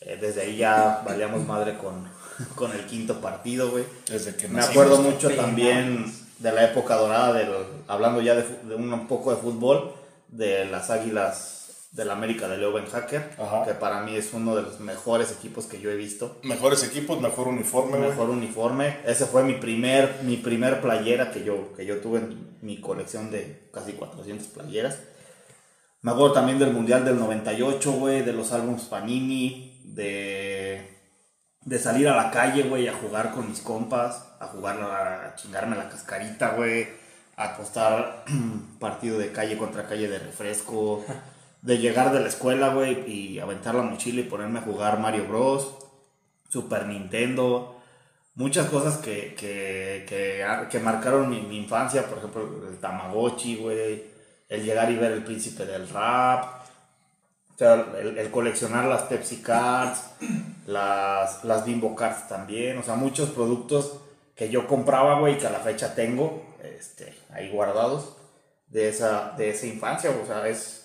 Eh, 0.05 0.19
desde 0.21 0.43
ahí 0.43 0.57
ya 0.57 1.03
valíamos 1.05 1.47
madre 1.47 1.77
con, 1.79 2.09
con 2.55 2.73
el 2.73 2.85
quinto 2.87 3.21
partido, 3.21 3.71
güey. 3.71 3.85
Desde 4.09 4.35
que 4.37 4.49
Me 4.49 4.61
acuerdo 4.61 5.01
mucho 5.01 5.29
Pena. 5.29 5.43
también 5.43 6.13
de 6.39 6.53
la 6.53 6.65
época 6.65 6.97
dorada, 6.97 7.33
del, 7.35 7.51
hablando 7.89 8.21
ya 8.21 8.35
de, 8.35 8.75
un 8.75 9.07
poco 9.07 9.31
de 9.31 9.37
fútbol, 9.41 9.93
de 10.29 10.65
las 10.65 10.91
Águilas 10.91 11.89
del 11.93 12.11
América 12.11 12.49
de 12.49 12.57
Leo 12.57 12.73
Ben 12.73 12.87
Hacker, 12.87 13.35
Ajá. 13.39 13.65
que 13.65 13.75
para 13.75 14.01
mí 14.01 14.17
es 14.17 14.33
uno 14.33 14.57
de 14.57 14.63
los 14.63 14.81
mejores 14.81 15.31
equipos 15.31 15.67
que 15.67 15.79
yo 15.79 15.91
he 15.91 15.95
visto. 15.97 16.39
Mejores 16.43 16.83
equipos, 16.85 17.21
mejor 17.21 17.49
uniforme, 17.49 17.99
güey. 17.99 18.09
Mejor 18.11 18.31
uniforme. 18.31 18.97
Ese 19.05 19.27
fue 19.27 19.45
mi 19.45 19.55
primer, 19.55 20.21
mi 20.23 20.39
primer 20.39 20.81
playera 20.81 21.31
que 21.31 21.45
yo, 21.45 21.75
que 21.77 21.85
yo 21.85 21.99
tuve 22.01 22.21
en 22.21 22.57
mi 22.63 22.81
colección 22.81 23.31
de 23.31 23.69
casi 23.73 23.93
400 23.93 24.47
playeras. 24.49 24.99
Me 26.01 26.11
acuerdo 26.11 26.33
también 26.33 26.59
del 26.59 26.73
Mundial 26.73 27.05
del 27.05 27.19
98, 27.19 27.93
güey, 27.93 28.23
de 28.23 28.33
los 28.33 28.53
álbumes 28.53 28.83
Panini, 28.85 29.72
de, 29.85 30.99
de 31.65 31.79
salir 31.79 32.09
a 32.09 32.17
la 32.17 32.31
calle, 32.31 32.65
güey, 32.65 32.89
a 32.89 32.95
jugar 32.95 33.33
con 33.33 33.49
mis 33.49 33.61
compas, 33.61 34.29
a 34.41 34.47
jugar, 34.47 34.81
a 34.81 35.35
chingarme 35.37 35.77
la 35.77 35.89
cascarita, 35.89 36.51
güey, 36.51 36.89
a 37.37 37.55
apostar 37.55 38.25
partido 38.79 39.19
de 39.19 39.33
calle 39.33 39.57
contra 39.57 39.87
calle 39.87 40.09
de 40.09 40.19
refresco, 40.19 41.05
de 41.63 41.79
llegar 41.79 42.13
de 42.13 42.21
la 42.21 42.29
escuela, 42.29 42.69
güey, 42.75 43.11
y 43.11 43.39
aventar 43.39 43.75
la 43.75 43.83
mochila 43.83 44.21
y 44.21 44.25
ponerme 44.25 44.59
a 44.59 44.63
jugar 44.63 44.99
Mario 44.99 45.27
Bros. 45.29 45.79
Super 46.49 46.87
Nintendo, 46.87 47.81
muchas 48.35 48.69
cosas 48.69 48.99
que, 48.99 49.35
que, 49.35 50.05
que, 50.07 50.45
que 50.71 50.79
marcaron 50.81 51.31
mi, 51.31 51.41
mi 51.41 51.57
infancia, 51.57 52.07
por 52.07 52.19
ejemplo, 52.19 52.69
el 52.69 52.77
Tamagotchi, 52.79 53.57
güey, 53.57 54.05
el 54.51 54.63
llegar 54.63 54.91
y 54.91 54.97
ver 54.97 55.13
el 55.13 55.25
príncipe 55.25 55.65
del 55.65 55.89
rap, 55.89 56.62
o 57.55 57.59
sea, 57.59 57.75
el, 58.01 58.19
el 58.19 58.31
coleccionar 58.31 58.87
las 58.87 59.03
Pepsi 59.03 59.43
Cards, 59.43 60.11
las, 60.67 61.45
las 61.45 61.65
Bimbo 61.65 61.95
Cards 61.95 62.29
también, 62.29 62.79
o 62.79 62.83
sea, 62.83 62.95
muchos 62.95 63.31
productos 63.31 63.99
que 64.35 64.49
yo 64.49 64.67
compraba, 64.67 65.21
güey, 65.21 65.39
que 65.39 65.47
a 65.47 65.51
la 65.51 65.61
fecha 65.61 65.95
tengo 65.95 66.43
este, 66.63 67.15
ahí 67.31 67.51
guardados 67.51 68.17
de 68.69 68.89
esa, 68.89 69.35
de 69.37 69.51
esa 69.51 69.67
infancia, 69.67 70.11
o 70.11 70.27
sea, 70.27 70.49
es... 70.49 70.79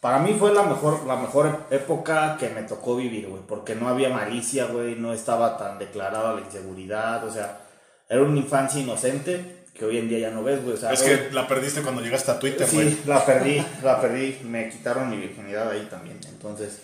Para 0.00 0.18
mí 0.18 0.36
fue 0.38 0.52
la 0.52 0.64
mejor, 0.64 1.06
la 1.06 1.16
mejor 1.16 1.64
época 1.70 2.36
que 2.38 2.50
me 2.50 2.64
tocó 2.64 2.94
vivir, 2.94 3.26
güey, 3.26 3.42
porque 3.48 3.74
no 3.74 3.88
había 3.88 4.10
malicia, 4.10 4.66
güey, 4.66 4.96
no 4.96 5.14
estaba 5.14 5.56
tan 5.56 5.78
declarada 5.78 6.34
la 6.34 6.42
inseguridad, 6.42 7.24
o 7.24 7.32
sea, 7.32 7.62
era 8.06 8.22
una 8.22 8.38
infancia 8.38 8.82
inocente 8.82 9.63
que 9.74 9.84
hoy 9.84 9.98
en 9.98 10.08
día 10.08 10.18
ya 10.20 10.30
no 10.30 10.42
ves, 10.44 10.62
güey, 10.62 10.74
o 10.76 10.78
sea, 10.78 10.92
Es 10.92 11.02
hoy- 11.02 11.08
que 11.08 11.30
la 11.32 11.48
perdiste 11.48 11.82
cuando 11.82 12.00
llegaste 12.00 12.30
a 12.30 12.38
Twitter, 12.38 12.66
güey. 12.72 12.90
Sí, 12.90 13.02
la 13.06 13.26
perdí, 13.26 13.64
la 13.82 14.00
perdí, 14.00 14.38
me 14.44 14.68
quitaron 14.70 15.10
mi 15.10 15.16
virginidad 15.16 15.68
ahí 15.70 15.86
también, 15.90 16.20
entonces, 16.28 16.82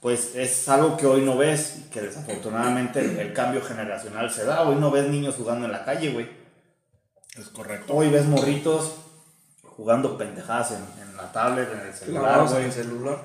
pues 0.00 0.34
es 0.34 0.68
algo 0.68 0.96
que 0.96 1.06
hoy 1.06 1.22
no 1.22 1.36
ves, 1.36 1.76
y 1.78 1.90
que 1.90 2.00
desafortunadamente 2.02 3.00
el, 3.00 3.16
el 3.18 3.32
cambio 3.32 3.62
generacional 3.62 4.30
se 4.30 4.44
da, 4.44 4.62
hoy 4.62 4.74
no 4.76 4.90
ves 4.90 5.06
niños 5.08 5.36
jugando 5.36 5.66
en 5.66 5.72
la 5.72 5.84
calle, 5.84 6.10
güey, 6.12 6.28
Es 7.38 7.46
correcto. 7.48 7.94
hoy 7.94 8.08
ves 8.10 8.24
morritos 8.26 8.96
jugando 9.62 10.18
pendejadas 10.18 10.72
en, 10.72 10.84
en 11.08 11.16
la 11.16 11.30
tablet, 11.32 11.68
en 11.72 11.80
el 11.86 11.94
celular, 11.94 12.40
en 12.40 12.46
güey. 12.46 12.64
el 12.64 12.72
celular. 12.72 13.18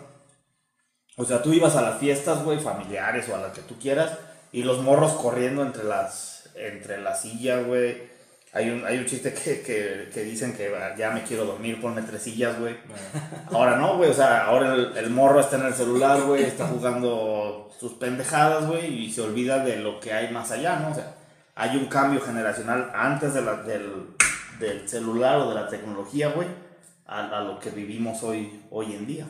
O 1.17 1.25
sea, 1.25 1.41
tú 1.41 1.53
ibas 1.53 1.75
a 1.75 1.81
las 1.81 1.99
fiestas, 1.99 2.43
güey, 2.43 2.59
familiares 2.59 3.27
o 3.29 3.35
a 3.35 3.39
las 3.39 3.51
que 3.53 3.61
tú 3.61 3.77
quieras, 3.79 4.17
y 4.51 4.63
los 4.63 4.81
morros 4.81 5.13
corriendo 5.13 5.61
entre 5.63 5.83
las, 5.85 6.49
entre 6.55 7.01
las 7.01 7.21
sillas, 7.21 7.65
güey. 7.65 8.10
Hay 8.53 8.69
un, 8.69 8.85
hay 8.85 8.97
un 8.97 9.05
chiste 9.05 9.33
que, 9.33 9.61
que, 9.61 10.09
que 10.13 10.23
dicen 10.23 10.53
que 10.53 10.67
"Ah, 10.75 10.93
ya 10.97 11.11
me 11.11 11.23
quiero 11.23 11.45
dormir, 11.45 11.79
ponme 11.79 12.01
tres 12.01 12.21
sillas, 12.23 12.59
güey. 12.59 12.75
Ahora 13.51 13.77
no, 13.77 13.95
güey, 13.97 14.09
o 14.09 14.13
sea, 14.13 14.45
ahora 14.45 14.73
el, 14.73 14.97
el 14.97 15.09
morro 15.09 15.39
está 15.39 15.55
en 15.57 15.65
el 15.67 15.73
celular, 15.73 16.21
güey, 16.23 16.43
está 16.43 16.67
jugando 16.67 17.71
sus 17.79 17.93
pendejadas, 17.93 18.67
güey, 18.67 19.05
y 19.05 19.11
se 19.11 19.21
olvida 19.21 19.63
de 19.63 19.77
lo 19.77 19.99
que 20.01 20.11
hay 20.13 20.33
más 20.33 20.51
allá, 20.51 20.79
¿no? 20.79 20.91
O 20.91 20.93
sea, 20.93 21.15
hay 21.55 21.77
un 21.77 21.85
cambio 21.85 22.19
generacional 22.19 22.91
antes 22.93 23.33
de 23.33 23.41
la- 23.41 23.63
del, 23.63 24.07
del 24.59 24.87
celular 24.89 25.37
o 25.39 25.49
de 25.49 25.55
la 25.55 25.69
tecnología, 25.69 26.29
güey, 26.29 26.47
a, 27.05 27.39
a 27.39 27.41
lo 27.43 27.57
que 27.59 27.69
vivimos 27.69 28.21
hoy, 28.23 28.61
hoy 28.69 28.93
en 28.93 29.07
día. 29.07 29.27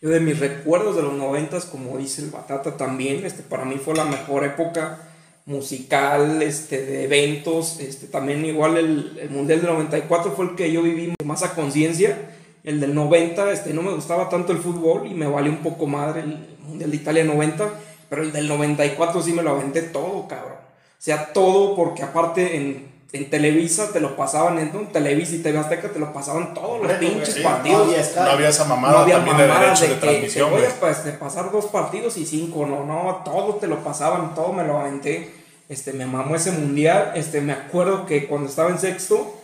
Yo 0.00 0.10
de 0.10 0.20
mis 0.20 0.38
recuerdos 0.38 0.94
de 0.94 1.02
los 1.02 1.14
noventas, 1.14 1.64
como 1.64 1.98
dice 1.98 2.22
el 2.22 2.30
Batata 2.30 2.76
también, 2.76 3.24
este, 3.26 3.42
para 3.42 3.64
mí 3.64 3.76
fue 3.82 3.94
la 3.94 4.04
mejor 4.04 4.44
época 4.44 5.00
musical, 5.46 6.42
este, 6.42 6.84
de 6.84 7.04
eventos, 7.04 7.78
este, 7.80 8.08
también 8.08 8.44
igual 8.44 8.76
el, 8.76 9.30
Mundial 9.30 9.60
del 9.60 9.70
94 9.70 10.32
fue 10.32 10.46
el 10.46 10.54
que 10.56 10.70
yo 10.70 10.82
viví 10.82 11.14
más 11.24 11.42
a 11.42 11.54
conciencia, 11.54 12.30
el 12.64 12.80
del 12.80 12.94
90, 12.94 13.52
este, 13.52 13.72
no 13.72 13.82
me 13.82 13.92
gustaba 13.92 14.28
tanto 14.28 14.52
el 14.52 14.58
fútbol 14.58 15.06
y 15.06 15.14
me 15.14 15.26
valió 15.26 15.52
un 15.52 15.58
poco 15.58 15.86
madre 15.86 16.22
el 16.22 16.46
Mundial 16.66 16.90
de 16.90 16.96
Italia 16.96 17.24
90, 17.24 17.70
pero 18.10 18.22
el 18.22 18.32
del 18.32 18.48
94 18.48 19.22
sí 19.22 19.32
me 19.32 19.42
lo 19.42 19.50
aventé 19.50 19.82
todo, 19.82 20.26
cabrón. 20.26 20.58
O 20.58 21.02
sea, 21.06 21.32
todo 21.32 21.76
porque 21.76 22.02
aparte 22.02 22.56
en, 22.56 22.95
en 23.12 23.30
Televisa 23.30 23.92
te 23.92 24.00
lo 24.00 24.16
pasaban, 24.16 24.58
en, 24.58 24.68
en 24.74 24.86
Televisa 24.92 25.34
y 25.36 25.38
TV 25.38 25.58
Azteca 25.58 25.90
te 25.90 25.98
lo 25.98 26.12
pasaban 26.12 26.52
todos 26.54 26.78
los 26.82 26.86
Bueno, 26.86 26.98
pinches 26.98 27.34
sí, 27.34 27.40
partidos. 27.42 27.86
no 27.86 27.92
había. 27.92 28.24
No 28.24 28.30
había 28.30 28.48
esa 28.48 28.64
mamada 28.64 28.92
No 28.94 28.98
había 29.00 29.14
también 29.16 29.36
de 29.36 29.46
mamadas 29.46 29.80
derechos 29.80 29.80
de 29.80 29.88
de, 29.88 29.94
que 29.94 30.00
transmisión, 30.00 30.44
te 30.46 30.50
voy 30.50 30.60
güey. 30.62 30.72
a 30.72 30.80
pues, 30.80 31.04
de 31.04 31.12
pasar 31.12 31.50
dos 31.52 31.66
partidos 31.66 32.16
y 32.16 32.26
cinco, 32.26 32.66
no, 32.66 32.84
no, 32.84 33.22
todo 33.24 33.54
te 33.56 33.66
lo 33.68 33.82
pasaban, 33.84 34.34
todo 34.34 34.52
me 34.52 34.64
lo 34.64 34.78
aventé. 34.78 35.32
Este, 35.68 35.92
me 35.92 36.06
mamó 36.06 36.36
ese 36.36 36.52
mundial. 36.52 37.12
Este, 37.14 37.40
me 37.40 37.52
acuerdo 37.52 38.06
que 38.06 38.26
cuando 38.26 38.48
estaba 38.48 38.70
en 38.70 38.78
sexto, 38.78 39.34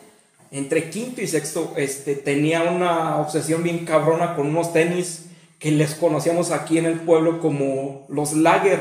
entre 0.50 0.90
quinto 0.90 1.20
y 1.22 1.26
sexto, 1.26 1.72
este, 1.76 2.14
tenía 2.14 2.62
una 2.64 3.16
obsesión 3.18 3.62
bien 3.62 3.84
cabrona 3.84 4.34
con 4.36 4.46
unos 4.48 4.72
tenis 4.72 5.26
que 5.58 5.70
les 5.70 5.94
conocíamos 5.94 6.50
aquí 6.50 6.78
en 6.78 6.86
el 6.86 7.00
pueblo 7.00 7.40
como 7.40 8.04
los 8.08 8.32
Lager, 8.34 8.80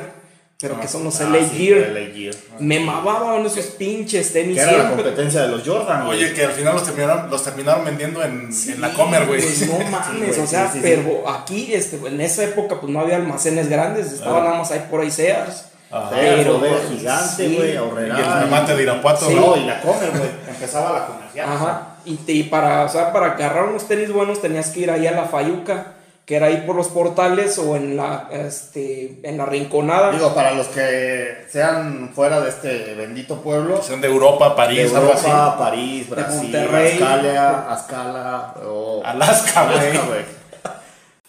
pero 0.62 0.80
que 0.80 0.88
son 0.88 1.04
los 1.04 1.20
Ah, 1.20 1.26
LA 1.30 1.40
sí, 1.50 1.58
Gear. 1.58 1.90
LA 1.90 2.14
Gear. 2.16 2.36
Me 2.60 2.80
mamaban 2.80 3.44
esos 3.46 3.66
pinches 3.66 4.32
tenis 4.32 4.56
Que 4.58 4.62
era 4.64 4.84
la 4.84 4.90
competencia 4.90 5.42
de 5.42 5.48
los 5.48 5.68
Jordan, 5.68 6.06
güey. 6.06 6.20
Oye, 6.24 6.34
que 6.34 6.46
al 6.46 6.52
final 6.52 6.76
los 6.76 6.84
terminaron, 6.86 7.30
los 7.32 7.44
terminaron 7.44 7.84
vendiendo 7.86 8.24
en, 8.24 8.54
Sí, 8.54 8.72
en 8.74 8.82
la 8.82 8.94
Comer, 8.94 9.26
güey. 9.26 9.42
pues, 9.42 9.68
no 9.68 9.80
mames, 9.90 10.38
o 10.38 10.46
sea, 10.48 10.68
sí, 10.72 10.80
sí, 10.80 10.88
sí. 10.88 10.96
pero 10.96 11.28
aquí, 11.30 11.74
este, 11.74 11.98
en 12.08 12.22
esa 12.22 12.44
época, 12.44 12.80
pues 12.80 12.92
no 12.94 13.00
había 13.00 13.16
almacenes 13.16 13.68
grandes, 13.70 14.12
estaba 14.12 14.42
nada 14.42 14.60
más 14.60 14.72
ahí 14.72 14.86
por 14.90 15.02
ahí 15.02 15.10
Sears. 15.12 15.66
Ajá. 15.94 16.10
Pero, 16.12 16.58
Pero, 16.62 16.78
gigante, 16.90 17.48
sí. 17.48 17.56
güey, 17.56 17.74
Y 17.74 17.76
el 17.76 18.42
remate 18.42 18.76
de 18.78 18.84
Irapuato, 18.84 19.28
Sí. 19.28 19.34
¿no? 19.36 19.56
No, 19.56 19.58
y 19.58 19.66
la 19.66 19.82
comer, 19.82 20.10
güey. 20.12 20.30
Empezaba 20.48 20.94
la 21.00 21.06
comercial. 21.06 21.50
Ajá. 21.52 21.88
Y, 22.06 22.16
te- 22.16 22.32
y 22.32 22.44
para, 22.44 22.86
o 22.86 22.90
sea, 22.90 23.12
para 23.12 23.34
agarrar 23.34 23.66
unos 23.66 23.88
tenis 23.88 24.10
buenos 24.12 24.42
tenías 24.42 24.70
que 24.70 24.80
ir 24.82 24.90
ahí 24.92 25.06
a 25.06 25.12
la 25.12 25.26
Fayuca, 25.26 25.88
que 26.32 26.38
era 26.38 26.46
ahí 26.46 26.64
por 26.66 26.78
los 26.78 26.88
portales 26.88 27.58
o 27.58 27.76
en 27.76 27.98
la, 27.98 28.30
este, 28.32 29.20
en 29.22 29.38
la 29.38 29.46
rinconada. 29.46 30.12
Digo, 30.12 30.34
para 30.34 30.54
los 30.54 30.68
que 30.68 31.46
sean 31.50 32.12
fuera 32.16 32.40
de 32.40 32.50
este 32.50 32.96
bendito 32.96 33.42
pueblo, 33.42 33.84
Son 33.84 34.00
de 34.00 34.08
Europa, 34.08 34.56
París. 34.56 34.94
Europa, 34.94 35.58
París, 35.58 36.10
Brasil, 36.10 36.44
Monterrey. 36.44 36.94
Ascala, 36.94 37.74
Ascala, 37.74 38.54
o 38.66 39.02
Alaska, 39.04 39.66
güey. 39.66 39.78
Alaska, 39.78 40.06
güey. 40.08 40.22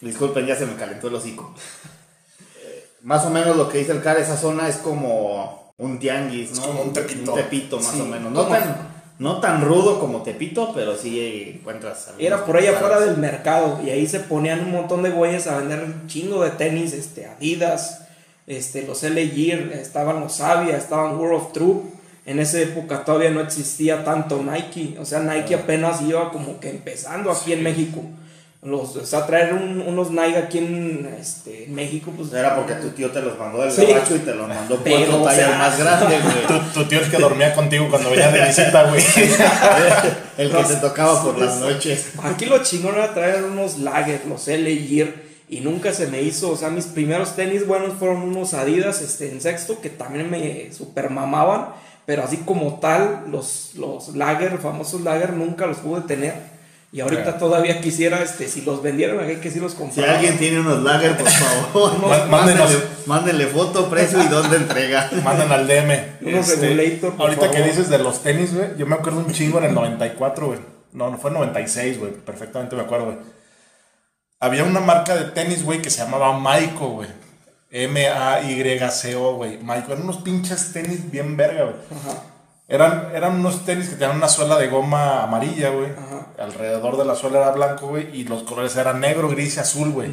Disculpen, 0.00 0.46
ya 0.46 0.54
se 0.54 0.66
me 0.66 0.76
calentó 0.76 1.08
el 1.08 1.16
hocico. 1.16 1.52
Más 3.00 3.24
o 3.24 3.30
menos 3.30 3.56
lo 3.56 3.68
que 3.68 3.78
dice 3.78 3.90
el 3.90 4.04
CAR, 4.04 4.20
esa 4.20 4.36
zona 4.36 4.68
es 4.68 4.76
como 4.76 5.74
un 5.78 5.98
tianguis, 5.98 6.52
¿no? 6.52 6.60
Es 6.60 6.68
como 6.68 6.82
un 6.82 6.92
Tepito. 6.92 7.32
Un 7.32 7.38
tepito, 7.38 7.76
más 7.80 7.86
Sí, 7.86 8.00
o 8.00 8.04
menos. 8.04 8.30
No 8.30 8.42
tan, 8.46 8.91
no 9.22 9.40
tan 9.40 9.62
rudo 9.62 10.00
como 10.00 10.22
Tepito, 10.22 10.72
pero 10.74 10.96
sí 10.96 11.54
encuentras. 11.56 12.10
Era 12.18 12.44
por 12.44 12.56
ahí 12.56 12.66
afuera 12.66 13.00
del 13.00 13.16
mercado 13.16 13.80
y 13.84 13.90
ahí 13.90 14.06
se 14.06 14.20
ponían 14.20 14.60
un 14.60 14.72
montón 14.72 15.02
de 15.02 15.10
güeyes 15.10 15.46
a 15.46 15.58
vender 15.58 15.84
un 15.84 16.06
chingo 16.08 16.42
de 16.42 16.50
tenis, 16.50 16.92
este, 16.92 17.26
Adidas, 17.26 18.06
este, 18.46 18.82
los 18.82 19.02
L 19.02 19.28
Gear, 19.28 19.72
estaban 19.72 20.20
los 20.20 20.40
Avia, 20.40 20.76
estaban 20.76 21.16
World 21.16 21.36
of 21.36 21.52
Truth 21.52 21.82
en 22.24 22.38
esa 22.38 22.60
época 22.60 23.04
todavía 23.04 23.30
no 23.30 23.40
existía 23.40 24.04
tanto 24.04 24.42
Nike. 24.42 24.96
O 25.00 25.04
sea, 25.04 25.20
Nike 25.20 25.54
apenas 25.54 26.02
iba 26.02 26.30
como 26.30 26.60
que 26.60 26.70
empezando 26.70 27.30
aquí 27.30 27.52
en 27.52 27.62
México. 27.62 28.00
Los, 28.64 28.94
o 28.94 29.04
sea, 29.04 29.26
traer 29.26 29.54
un- 29.54 29.80
unos 29.80 30.12
Nike 30.12 30.36
aquí 30.38 30.58
en 30.58 31.12
este, 31.20 31.66
México, 31.68 32.12
pues. 32.16 32.32
Era 32.32 32.54
porque 32.54 32.74
tu 32.74 32.90
tío 32.90 33.10
te 33.10 33.20
los 33.20 33.36
mandó 33.36 33.60
del 33.62 33.72
Sí. 33.72 33.84
gabacho 33.86 34.14
y 34.14 34.20
te 34.20 34.32
los 34.34 34.46
mandó 34.46 34.76
cuatro 34.88 35.20
o 35.20 35.24
tallas 35.24 35.48
sea, 35.48 35.58
más 35.58 35.78
grandes, 35.78 36.22
güey. 36.22 36.46
Tu, 36.46 36.60
tu 36.72 36.84
tío 36.88 37.00
es 37.00 37.08
que 37.08 37.16
dormía 37.18 37.52
contigo 37.54 37.88
cuando 37.90 38.10
venía 38.10 38.30
de 38.30 38.46
visita, 38.46 38.84
güey. 38.88 39.02
El 40.38 40.50
que 40.50 40.62
te 40.64 40.76
tocaba 40.76 41.22
por 41.24 41.38
las 41.38 41.56
noches. 41.58 42.12
Aquí 42.22 42.46
lo 42.46 42.62
chingón 42.62 42.94
era 42.94 43.12
traer 43.12 43.42
unos 43.42 43.78
Lager, 43.78 44.22
los 44.28 44.46
L 44.46 44.74
Gear, 44.76 45.08
y 45.48 45.58
nunca 45.60 45.92
se 45.92 46.06
me 46.06 46.22
hizo, 46.22 46.50
o 46.50 46.56
sea, 46.56 46.70
mis 46.70 46.86
primeros 46.86 47.34
tenis 47.34 47.66
buenos 47.66 47.94
fueron 47.98 48.22
unos 48.22 48.54
Adidas 48.54 49.02
este, 49.02 49.30
en 49.30 49.40
sexto, 49.40 49.80
que 49.80 49.90
también 49.90 50.30
me 50.30 50.72
super 50.72 51.10
mamaban, 51.10 51.70
pero 52.06 52.22
así 52.22 52.38
como 52.38 52.78
tal, 52.80 53.24
los, 53.28 53.72
los 53.74 54.14
Lager, 54.14 54.58
famosos 54.58 55.00
Lager, 55.00 55.32
nunca 55.32 55.66
los 55.66 55.78
pude 55.78 56.02
tener. 56.02 56.51
Y 56.94 57.00
ahorita 57.00 57.38
todavía 57.38 57.80
quisiera, 57.80 58.22
este, 58.22 58.48
si 58.48 58.60
los 58.60 58.82
vendieran, 58.82 59.18
hay 59.18 59.36
que 59.36 59.50
sí 59.50 59.58
los 59.60 59.72
Si 59.72 59.78
comprara. 59.78 60.12
alguien 60.12 60.36
tiene 60.36 60.60
unos 60.60 60.82
lager, 60.82 61.16
por 61.16 61.26
favor, 61.26 62.28
mándenle, 62.28 62.64
mándenle 63.06 63.46
foto, 63.46 63.88
precio 63.88 64.22
y 64.22 64.26
dónde 64.28 64.58
entrega. 64.58 65.08
Mandan 65.24 65.50
al 65.50 65.66
DM. 65.66 65.90
Unos 66.20 66.58
regulator, 66.60 67.14
por 67.14 67.22
ahorita 67.22 67.50
que 67.50 67.56
favor. 67.56 67.70
dices 67.70 67.88
de 67.88 67.98
los 67.98 68.22
tenis, 68.22 68.54
güey, 68.54 68.76
yo 68.76 68.84
me 68.86 68.96
acuerdo 68.96 69.20
un 69.20 69.32
chingo 69.32 69.56
en 69.58 69.64
el 69.64 69.74
94, 69.74 70.46
güey. 70.46 70.58
No, 70.92 71.10
no 71.10 71.16
fue 71.16 71.30
en 71.30 71.34
96, 71.38 71.98
güey. 71.98 72.12
Perfectamente 72.12 72.76
me 72.76 72.82
acuerdo, 72.82 73.06
güey. 73.06 73.16
Había 74.38 74.64
una 74.64 74.80
marca 74.80 75.16
de 75.16 75.30
tenis, 75.30 75.64
güey, 75.64 75.80
que 75.80 75.88
se 75.88 76.02
llamaba 76.02 76.38
Maiko, 76.38 76.88
güey. 76.90 77.08
M-A-Y-C-O, 77.70 79.36
güey. 79.36 79.56
Maiko. 79.62 79.92
Eran 79.92 80.04
unos 80.04 80.18
pinches 80.18 80.72
tenis 80.74 81.10
bien 81.10 81.38
verga, 81.38 81.62
güey. 81.64 81.76
Ajá. 81.90 82.20
Eran, 82.72 83.10
eran 83.14 83.34
unos 83.38 83.66
tenis 83.66 83.90
que 83.90 83.96
tenían 83.96 84.16
una 84.16 84.30
suela 84.30 84.56
de 84.56 84.68
goma 84.68 85.22
amarilla, 85.22 85.68
güey. 85.68 85.90
Ajá. 85.90 86.28
Alrededor 86.42 86.96
de 86.96 87.04
la 87.04 87.14
suela 87.14 87.40
era 87.40 87.50
blanco, 87.50 87.88
güey. 87.88 88.08
Y 88.18 88.24
los 88.24 88.44
colores 88.44 88.74
eran 88.76 88.98
negro, 88.98 89.28
gris 89.28 89.58
y 89.58 89.60
azul, 89.60 89.90
güey. 89.90 90.10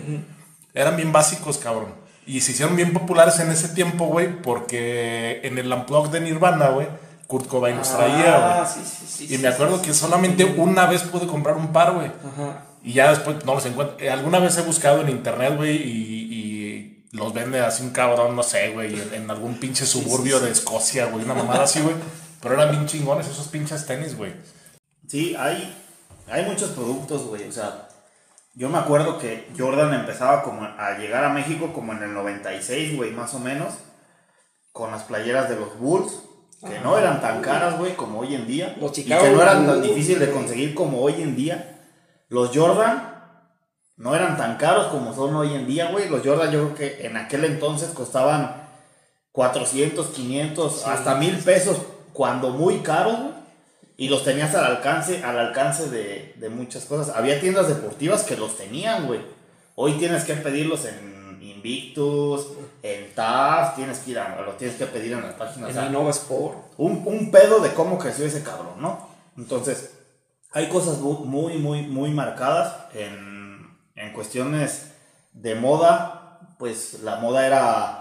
Eran 0.73 0.97
bien 0.97 1.13
básicos, 1.13 1.57
cabrón. 1.57 1.93
Y 2.27 2.41
se 2.41 2.51
hicieron 2.51 2.75
bien 2.75 2.91
populares 2.91 3.39
en 3.39 3.49
ese 3.49 3.69
tiempo, 3.69 4.07
güey. 4.07 4.41
Porque 4.41 5.39
en 5.43 5.57
el 5.57 5.71
Unplugged 5.71 6.11
de 6.11 6.19
Nirvana, 6.19 6.67
güey, 6.71 6.87
Kurt 7.27 7.47
Cobain 7.47 7.77
los 7.77 7.95
traía, 7.95 8.15
güey. 8.15 8.59
Ah, 8.59 8.69
sí, 8.71 8.81
sí, 8.83 9.05
sí. 9.07 9.33
Y 9.33 9.37
me 9.37 9.47
acuerdo 9.47 9.81
que 9.81 9.93
solamente 9.93 10.43
una 10.43 10.85
vez 10.85 11.03
pude 11.03 11.27
comprar 11.27 11.55
un 11.55 11.71
par, 11.71 11.93
güey. 11.93 12.07
Ajá. 12.07 12.65
Y 12.83 12.91
ya 12.91 13.09
después 13.09 13.37
no 13.45 13.55
los 13.55 13.65
encuentro. 13.65 13.95
Eh, 14.01 14.09
Alguna 14.09 14.39
vez 14.39 14.57
he 14.57 14.63
buscado 14.63 14.99
en 14.99 15.07
internet, 15.07 15.55
güey, 15.55 15.77
y, 15.77 16.33
y 16.33 17.03
los 17.13 17.33
vende 17.33 17.61
así 17.61 17.83
un 17.83 17.91
cabrón, 17.91 18.35
no 18.35 18.43
sé, 18.43 18.71
güey, 18.71 19.01
en 19.13 19.31
algún 19.31 19.55
pinche 19.55 19.85
suburbio 19.85 20.41
de 20.41 20.51
Escocia, 20.51 21.05
güey, 21.05 21.23
una 21.23 21.33
mamada 21.33 21.63
así, 21.63 21.79
güey. 21.79 21.95
Pero 22.41 22.55
eran 22.55 22.71
bien 22.71 22.85
chingones 22.85 23.27
esos 23.27 23.47
pinches 23.47 23.85
tenis, 23.85 24.17
güey. 24.17 24.33
Sí, 25.07 25.35
hay, 25.37 25.75
hay 26.29 26.45
muchos 26.45 26.71
productos, 26.71 27.23
güey. 27.23 27.47
O 27.47 27.51
sea, 27.51 27.89
yo 28.53 28.69
me 28.69 28.77
acuerdo 28.77 29.17
que 29.17 29.49
Jordan 29.57 29.93
empezaba 29.93 30.43
como 30.43 30.63
a 30.63 30.97
llegar 30.97 31.23
a 31.23 31.29
México 31.29 31.73
como 31.73 31.93
en 31.93 32.03
el 32.03 32.13
96, 32.13 32.95
güey, 32.95 33.11
más 33.11 33.33
o 33.33 33.39
menos. 33.39 33.73
Con 34.71 34.91
las 34.91 35.03
playeras 35.03 35.49
de 35.49 35.55
los 35.55 35.77
Bulls. 35.79 36.23
Que 36.61 36.79
no 36.79 36.97
eran 36.97 37.21
tan 37.21 37.41
caras, 37.41 37.77
güey, 37.77 37.95
como 37.95 38.19
hoy 38.19 38.35
en 38.35 38.45
día. 38.45 38.75
Los 38.79 38.97
y 38.97 39.05
que 39.05 39.15
no 39.15 39.41
eran 39.41 39.65
tan 39.65 39.81
difíciles 39.81 40.19
de 40.19 40.31
conseguir 40.31 40.75
como 40.75 41.01
hoy 41.01 41.21
en 41.21 41.35
día. 41.35 41.79
Los 42.27 42.55
Jordan 42.55 43.15
no 43.95 44.15
eran 44.15 44.37
tan 44.37 44.57
caros 44.57 44.87
como 44.87 45.13
son 45.13 45.35
hoy 45.35 45.53
en 45.53 45.65
día, 45.65 45.91
güey. 45.91 46.09
Los 46.09 46.21
Jordan 46.25 46.51
yo 46.51 46.63
creo 46.65 46.75
que 46.75 47.05
en 47.07 47.17
aquel 47.17 47.45
entonces 47.45 47.89
costaban 47.89 48.67
400, 49.31 50.07
500, 50.07 50.85
hasta 50.85 51.15
mil 51.15 51.37
pesos 51.37 51.77
cuando 52.13 52.49
muy 52.51 52.79
caros, 52.79 53.19
güey. 53.19 53.39
Y 53.97 54.07
los 54.07 54.23
tenías 54.23 54.55
al 54.55 54.63
alcance, 54.65 55.23
al 55.25 55.37
alcance 55.37 55.89
de, 55.89 56.33
de 56.37 56.49
muchas 56.49 56.85
cosas. 56.85 57.15
Había 57.15 57.39
tiendas 57.41 57.67
deportivas 57.67 58.23
que 58.23 58.37
los 58.37 58.55
tenían, 58.55 59.07
güey. 59.07 59.19
Hoy 59.75 59.93
tienes 59.93 60.23
que 60.23 60.35
pedirlos 60.35 60.85
en 60.85 61.41
Invictus, 61.41 62.47
en 62.81 63.13
TAF, 63.13 63.75
tienes 63.75 63.99
que 63.99 64.11
ir 64.11 64.19
a, 64.19 64.41
los 64.41 64.57
tienes 64.57 64.77
que 64.77 64.85
pedir 64.85 65.11
en 65.13 65.21
las 65.21 65.33
páginas. 65.33 65.69
O 65.69 65.73
sea, 65.73 65.83
En 65.83 65.89
Innova 65.89 66.11
Sport. 66.11 66.55
un, 66.77 67.03
un 67.05 67.29
pedo 67.31 67.59
de 67.59 67.73
cómo 67.73 67.97
creció 67.97 68.25
ese 68.25 68.41
cabrón, 68.43 68.75
¿no? 68.81 69.09
Entonces, 69.37 69.91
hay 70.51 70.69
cosas 70.69 70.99
mu- 70.99 71.25
muy, 71.25 71.57
muy, 71.57 71.81
muy 71.83 72.11
marcadas 72.11 72.73
en, 72.93 73.77
en 73.95 74.13
cuestiones 74.13 74.91
de 75.33 75.55
moda. 75.55 76.39
Pues 76.57 77.01
la 77.03 77.17
moda 77.17 77.45
era, 77.45 77.98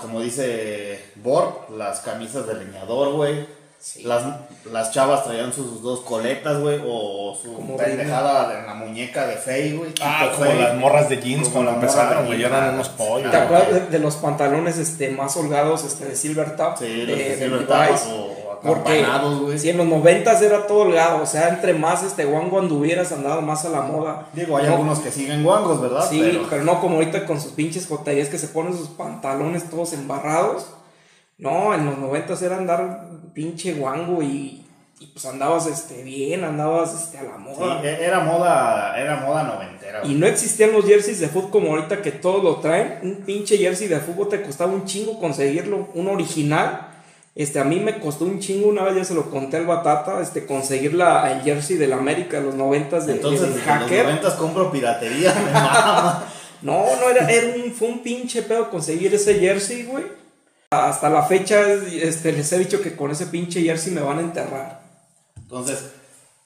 como 0.00 0.20
dice 0.20 1.12
Borg, 1.16 1.70
las 1.70 2.00
camisas 2.00 2.46
de 2.46 2.54
leñador, 2.54 3.14
güey. 3.14 3.46
Sí. 3.82 4.02
Las, 4.02 4.22
las 4.70 4.92
chavas 4.92 5.24
traían 5.24 5.54
sus 5.54 5.80
dos 5.82 6.00
coletas, 6.00 6.60
güey, 6.60 6.78
o 6.86 7.34
su 7.40 7.54
Como 7.54 7.78
pendejada 7.78 8.60
en 8.60 8.66
la 8.66 8.74
muñeca 8.74 9.26
de 9.26 9.36
Fey, 9.36 9.74
güey. 9.74 9.94
Ah, 10.02 10.28
como 10.36 10.50
Fey. 10.50 10.58
las 10.60 10.76
morras 10.76 11.08
de 11.08 11.16
jeans 11.20 11.48
Como 11.48 11.64
cuando 11.64 11.70
las 11.72 11.80
morras 11.80 11.94
empezaron, 11.96 12.22
de 12.24 12.28
güey, 12.28 12.44
eran 12.44 12.74
unos 12.74 12.88
pollos. 12.90 13.30
¿Te 13.30 13.36
acuerdas 13.38 13.72
de, 13.72 13.80
de 13.86 13.98
los 13.98 14.16
pantalones 14.16 14.76
este, 14.76 15.08
más 15.10 15.34
holgados 15.36 15.84
este, 15.84 16.04
de 16.04 16.14
Silver 16.16 16.56
Top? 16.56 16.76
Sí, 16.78 16.84
de, 16.84 17.06
los 17.06 17.18
de 17.18 17.24
de 17.24 17.36
Silver? 17.36 17.66
Top 17.66 17.76
o 18.12 18.58
Porque 18.62 19.00
acampanados, 19.00 19.40
güey. 19.40 19.58
si 19.58 19.70
en 19.70 19.78
los 19.78 19.86
noventas 19.86 20.42
era 20.42 20.66
todo 20.66 20.80
holgado, 20.80 21.22
o 21.22 21.26
sea, 21.26 21.48
entre 21.48 21.72
más 21.72 22.02
este 22.02 22.26
guango 22.26 22.58
anduvieras 22.58 23.10
andado 23.12 23.40
más 23.40 23.64
a 23.64 23.70
la 23.70 23.80
moda. 23.80 24.26
Digo, 24.34 24.58
hay 24.58 24.66
No, 24.66 24.72
algunos 24.72 24.98
que 24.98 25.10
siguen 25.10 25.42
guangos, 25.42 25.80
¿verdad? 25.80 26.06
Sí, 26.06 26.38
pero... 26.50 26.64
no 26.64 26.82
como 26.82 26.96
ahorita 26.96 27.24
con 27.24 27.40
sus 27.40 27.52
pinches 27.52 27.86
joterías 27.86 28.28
que 28.28 28.36
se 28.36 28.48
ponen 28.48 28.76
sus 28.76 28.88
pantalones 28.88 29.70
todos 29.70 29.94
embarrados. 29.94 30.66
No, 31.40 31.74
en 31.74 31.86
los 31.86 31.98
noventas 31.98 32.40
era 32.42 32.56
andar 32.56 33.08
pinche 33.34 33.72
guango 33.74 34.22
y, 34.22 34.64
y 34.98 35.06
pues 35.06 35.24
andabas 35.24 35.66
este 35.66 36.02
bien, 36.02 36.44
andabas 36.44 36.94
este 36.94 37.18
a 37.18 37.22
la 37.22 37.36
Sí, 37.36 37.42
moda. 37.60 37.82
e- 37.82 38.04
era 38.04 38.20
moda, 38.20 38.94
era 39.00 39.16
moda 39.16 39.42
noventera. 39.44 40.00
Y 40.04 40.14
no 40.14 40.26
existían 40.26 40.72
los 40.72 40.84
jerseys 40.84 41.20
de 41.20 41.28
fútbol 41.28 41.50
como 41.50 41.70
ahorita 41.70 42.02
que 42.02 42.12
todos 42.12 42.42
lo 42.44 42.56
traen. 42.56 42.98
Un 43.02 43.16
pinche 43.24 43.56
jersey 43.56 43.88
de 43.88 43.98
fútbol 44.00 44.28
te 44.28 44.42
costaba 44.42 44.72
un 44.72 44.84
chingo 44.84 45.18
conseguirlo, 45.18 45.88
un 45.94 46.08
original. 46.08 46.88
Este, 47.34 47.60
a 47.60 47.64
mí 47.64 47.78
me 47.80 48.00
costó 48.00 48.24
un 48.24 48.40
chingo, 48.40 48.68
una 48.68 48.82
vez 48.82 48.96
ya 48.96 49.04
se 49.04 49.14
lo 49.14 49.30
conté 49.30 49.56
al 49.56 49.64
Batata, 49.64 50.20
este, 50.20 50.44
conseguir 50.44 50.94
la, 50.94 51.30
el 51.32 51.42
jersey 51.42 51.76
del 51.76 51.92
América 51.92 52.38
de 52.40 52.46
los 52.46 52.54
noventas 52.56 53.06
de, 53.06 53.12
Entonces, 53.14 53.54
de 53.54 53.60
hacker. 53.62 53.88
los 53.98 54.04
noventas 54.08 54.34
compro 54.34 54.70
piratería, 54.72 55.32
me 55.46 55.52
mama. 55.52 56.24
No, 56.60 56.84
no, 57.00 57.08
era, 57.08 57.30
era 57.30 57.54
un, 57.64 57.72
fue 57.72 57.88
un 57.88 58.00
pinche 58.02 58.42
pedo 58.42 58.68
conseguir 58.68 59.14
ese 59.14 59.34
jersey, 59.36 59.84
güey. 59.84 60.04
Hasta 60.72 61.10
la 61.10 61.24
fecha, 61.24 61.60
este, 61.72 62.30
les 62.30 62.52
he 62.52 62.58
dicho 62.58 62.80
que 62.80 62.94
con 62.94 63.10
ese 63.10 63.26
pinche 63.26 63.60
jersey 63.60 63.92
me 63.92 64.02
van 64.02 64.18
a 64.18 64.20
enterrar. 64.20 64.80
Entonces, 65.36 65.90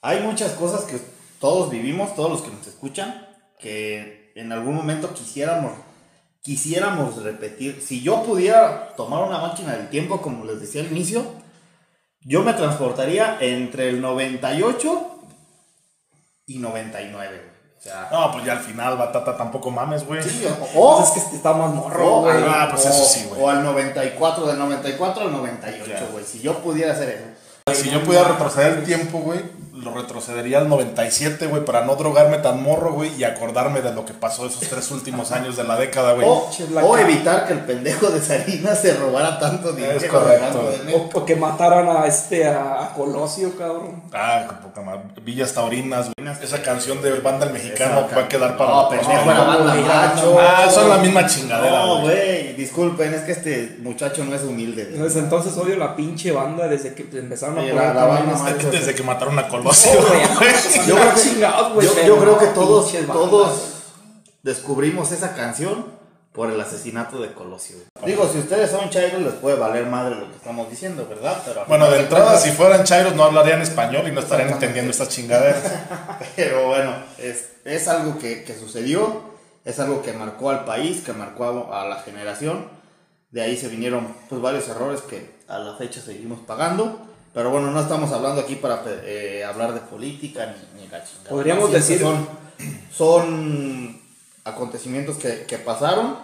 hay 0.00 0.20
muchas 0.20 0.52
cosas 0.52 0.84
que 0.84 0.98
todos 1.38 1.70
vivimos, 1.70 2.14
todos 2.14 2.30
los 2.30 2.40
que 2.40 2.50
nos 2.50 2.66
escuchan, 2.66 3.28
que 3.58 4.32
en 4.34 4.50
algún 4.50 4.76
momento 4.76 5.12
quisiéramos, 5.12 5.72
quisiéramos 6.40 7.22
repetir. 7.22 7.82
Si 7.82 8.00
yo 8.00 8.22
pudiera 8.22 8.94
tomar 8.96 9.24
una 9.24 9.40
máquina 9.40 9.76
del 9.76 9.90
tiempo, 9.90 10.22
como 10.22 10.46
les 10.46 10.58
decía 10.58 10.80
al 10.80 10.90
inicio, 10.90 11.22
yo 12.22 12.42
me 12.42 12.54
transportaría 12.54 13.37
entre 13.42 13.90
el 13.90 14.00
98 14.00 15.18
y 16.46 16.58
99, 16.60 17.28
güey. 17.28 17.53
O 17.53 17.53
sea, 17.85 18.09
No, 18.11 18.33
pues 18.33 18.44
ya 18.44 18.53
al 18.53 18.61
final, 18.61 18.97
batata, 18.97 19.37
tampoco 19.37 19.70
mames, 19.70 20.07
güey. 20.07 20.23
sí, 20.23 20.44
o, 20.75 20.97
Pues 20.99 21.16
es 21.16 21.25
que 21.25 21.37
está 21.37 21.53
más 21.53 21.70
morro, 21.75 22.14
o- 22.16 22.20
güey. 22.23 22.37
ah, 22.49 22.68
pues 22.70 22.87
o- 22.87 22.88
eso 22.88 23.05
sí, 23.05 23.27
güey. 23.29 23.42
o 23.42 23.49
al 23.51 23.62
94, 23.62 24.47
del 24.47 24.59
94 24.59 25.23
al 25.23 25.33
98, 25.33 25.85
Ya. 25.87 26.07
güey. 26.11 26.25
Si 26.25 26.40
yo 26.40 26.59
pudiera 26.59 26.92
hacer 26.92 27.09
eso. 27.11 27.25
Si 27.83 27.90
yo 27.90 28.03
pudiera 28.05 28.29
retroceder 28.29 28.79
el 28.79 28.85
tiempo, 28.85 29.18
güey, 29.18 29.40
lo 29.85 29.94
retrocedería 29.94 30.59
al 30.59 30.68
97, 30.68 31.47
güey, 31.47 31.64
para 31.64 31.85
no 31.85 31.94
drogarme 31.97 32.38
tan 32.38 32.62
morro, 32.62 32.92
güey, 32.92 33.14
y 33.16 33.25
acordarme 33.25 33.81
de 33.83 33.92
lo 33.92 34.05
que 34.05 34.14
pasó 34.14 34.47
esos 34.47 34.68
tres 34.68 34.90
últimos 34.90 35.31
años 35.33 35.57
de 35.57 35.64
la 35.64 35.77
década, 35.77 36.14
güey. 36.14 36.27
O, 36.29 36.49
la 36.73 37.01
evitar 37.01 37.47
que 37.47 37.53
el 37.53 37.61
pendejo 37.61 38.09
de 38.09 38.20
Salinas 38.20 38.81
se 38.81 38.94
robara 38.94 39.38
tanto 39.38 39.73
dinero. 39.73 40.01
correcto. 40.11 40.70
de 40.70 40.79
México. 40.85 41.11
O, 41.14 41.18
o 41.20 41.25
que 41.27 41.37
mataran 41.37 41.88
a 41.88 42.07
este, 42.07 42.47
a, 42.47 42.85
a 42.85 42.94
Colosio, 42.94 43.57
cabrón. 43.57 44.03
Ah, 44.12 44.47
qué 44.49 44.55
poca 44.66 44.81
madre. 44.81 45.03
Villas 45.23 45.53
Taurinas, 45.53 46.07
güey. 46.07 46.14
Esa 46.42 46.62
canción 46.62 47.03
de 47.03 47.20
banda 47.20 47.47
el 47.47 47.53
mexicano 47.53 48.07
va 48.16 48.23
a 48.23 48.29
quedar 48.29 48.57
para 48.57 48.70
No, 48.70 48.83
la 48.83 48.88
pendejo, 48.88 49.12
era 49.31 49.44
banda 49.44 49.75
macho. 49.75 50.38
Ah, 50.40 50.68
son 50.70 50.88
la 50.88 50.97
misma 50.99 51.27
chingadera, 51.27 51.85
No, 51.87 52.01
güey. 52.01 52.55
disculpen, 52.55 53.12
es 53.14 53.23
que 53.23 53.33
este 53.33 53.77
muchacho 53.83 54.25
no 54.25 54.35
es 54.35 54.42
humilde. 54.42 54.87
Desde 54.87 55.20
entonces 55.20 55.57
odio 55.59 55.77
la 55.77 55.94
pinche 55.97 56.33
banda 56.33 56.66
desde 56.68 56.94
que 56.94 57.03
empezaron 57.18 57.57
a 57.59 57.61
poner 57.61 57.75
la- 57.75 57.94
la 57.94 58.05
banda. 58.07 58.55
Desde 58.70 58.94
que 58.94 59.03
mataron 59.03 59.38
a 59.38 59.49
Colosio, 59.49 59.70
Güey, 59.82 60.26
güey. 60.38 60.87
Yo 60.87 60.96
creo 60.96 61.14
que- 61.14 61.20
Yo, 61.87 62.06
yo 62.06 62.18
creo 62.18 62.38
que 62.38 62.46
todos, 62.48 62.92
todos 63.06 63.60
descubrimos 64.42 65.12
esa 65.12 65.34
canción 65.34 65.87
por 66.32 66.50
el 66.50 66.60
asesinato 66.60 67.20
de 67.20 67.32
Colosio. 67.32 67.76
Digo, 68.04 68.28
si 68.30 68.38
ustedes 68.38 68.70
son 68.70 68.90
chairos 68.90 69.22
les 69.22 69.34
puede 69.34 69.56
valer 69.56 69.87
madre 69.87 70.16
lo 70.16 70.28
que 70.28 70.37
estamos 70.37 70.68
diciendo, 70.68 71.06
¿verdad? 71.08 71.40
Pero 71.44 71.60
a 71.60 71.64
Bueno, 71.64 71.88
de 71.90 72.00
entrada, 72.00 72.37
si 72.38 72.50
fueran 72.50 72.82
chairos, 72.84 73.14
no 73.14 73.22
hablarían 73.24 73.62
español 73.62 74.08
y 74.08 74.12
no 74.12 74.20
estarían 74.20 74.50
entendiendo 74.50 74.90
estas 74.90 75.10
chingaderas. 75.10 75.62
Pero 76.37 76.66
bueno, 76.68 76.92
es, 77.18 77.50
es 77.64 77.87
algo 77.87 78.18
que, 78.18 78.42
que 78.42 78.58
sucedió, 78.58 79.20
es 79.64 79.78
algo 79.78 80.02
que 80.02 80.12
marcó 80.12 80.50
al 80.50 80.64
país, 80.64 81.02
que 81.04 81.12
marcó 81.12 81.70
a, 81.72 81.82
a 81.82 81.88
la 81.88 81.96
generación 82.02 82.66
De 83.30 83.42
ahí 83.42 83.56
se 83.56 83.68
vinieron 83.68 84.14
pues 84.28 84.40
varios 84.42 84.68
errores 84.68 85.02
que 85.02 85.30
a 85.48 85.58
la 85.58 85.76
fecha 85.76 86.00
seguimos 86.00 86.40
pagando. 86.40 86.98
Pero 87.35 87.51
bueno, 87.51 87.70
no 87.73 87.81
estamos 87.81 88.12
hablando 88.12 88.40
aquí 88.40 88.55
para 88.55 88.83
eh, 89.05 89.44
hablar 89.44 89.75
de 89.75 89.81
política 89.81 90.55
ni, 90.75 90.83
ni 90.83 90.88
la. 90.88 91.03
Podríamos 91.29 91.73
decir- 91.73 91.99
Son, 91.99 92.29
son 92.97 94.01
acontecimientos 94.44 95.16
que, 95.16 95.44
que 95.47 95.59
pasaron 95.59 96.16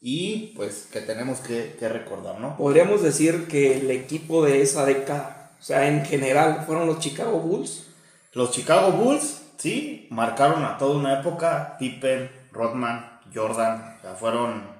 y 0.00 0.52
pues 0.56 0.88
que 0.92 1.00
tenemos 1.00 1.38
que, 1.40 1.76
que 1.78 1.88
recordar, 1.88 2.40
¿no? 2.40 2.56
Podríamos 2.56 3.02
decir 3.02 3.46
que 3.46 3.78
el 3.78 3.90
equipo 3.90 4.44
de 4.44 4.62
esa 4.62 4.84
década, 4.84 5.52
o 5.60 5.62
sea, 5.62 5.86
en 5.88 6.04
general, 6.04 6.64
fueron 6.66 6.86
los 6.86 6.98
Chicago 6.98 7.38
Bulls. 7.38 7.84
Los 8.32 8.50
Chicago 8.50 8.92
Bulls, 8.92 9.42
sí, 9.58 10.06
marcaron 10.10 10.64
a 10.64 10.76
toda 10.78 10.96
una 10.96 11.20
época. 11.20 11.76
Pippen, 11.78 12.30
Rodman, 12.52 13.20
Jordan, 13.34 13.96
o 13.98 14.02
sea, 14.02 14.14
fueron. 14.14 14.77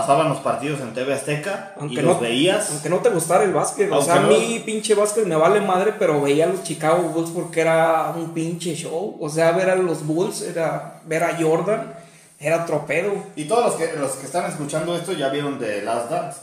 Pasaban 0.00 0.28
los 0.28 0.38
partidos 0.40 0.80
en 0.80 0.92
TV 0.92 1.14
Azteca 1.14 1.72
y 1.76 1.80
Aunque 1.80 2.02
los 2.02 2.16
no, 2.16 2.20
veías. 2.20 2.70
aunque 2.70 2.90
no 2.90 2.98
te 2.98 3.08
gustara 3.08 3.44
el 3.44 3.52
básquet, 3.54 3.90
o 3.90 4.02
sea, 4.02 4.16
a 4.16 4.20
mí 4.20 4.62
pinche 4.66 4.94
básquet 4.94 5.24
me 5.24 5.36
vale 5.36 5.60
madre, 5.62 5.94
pero 5.98 6.20
veía 6.20 6.44
a 6.44 6.48
los 6.48 6.62
Chicago 6.62 7.02
Bulls 7.08 7.30
porque 7.30 7.62
era 7.62 8.12
un 8.14 8.34
pinche 8.34 8.74
show. 8.74 9.16
O 9.18 9.30
sea, 9.30 9.52
ver 9.52 9.70
a 9.70 9.76
los 9.76 10.06
Bulls 10.06 10.42
era 10.42 11.00
ver 11.06 11.24
a 11.24 11.36
Jordan, 11.40 11.94
era 12.38 12.66
tropedo. 12.66 13.12
Y 13.36 13.44
todos 13.44 13.64
los 13.64 13.74
que, 13.76 13.96
los 13.98 14.12
que 14.12 14.26
están 14.26 14.44
escuchando 14.50 14.94
esto 14.94 15.12
ya 15.14 15.30
vieron 15.30 15.58
de 15.58 15.80
Last 15.82 16.10
Dance. 16.10 16.40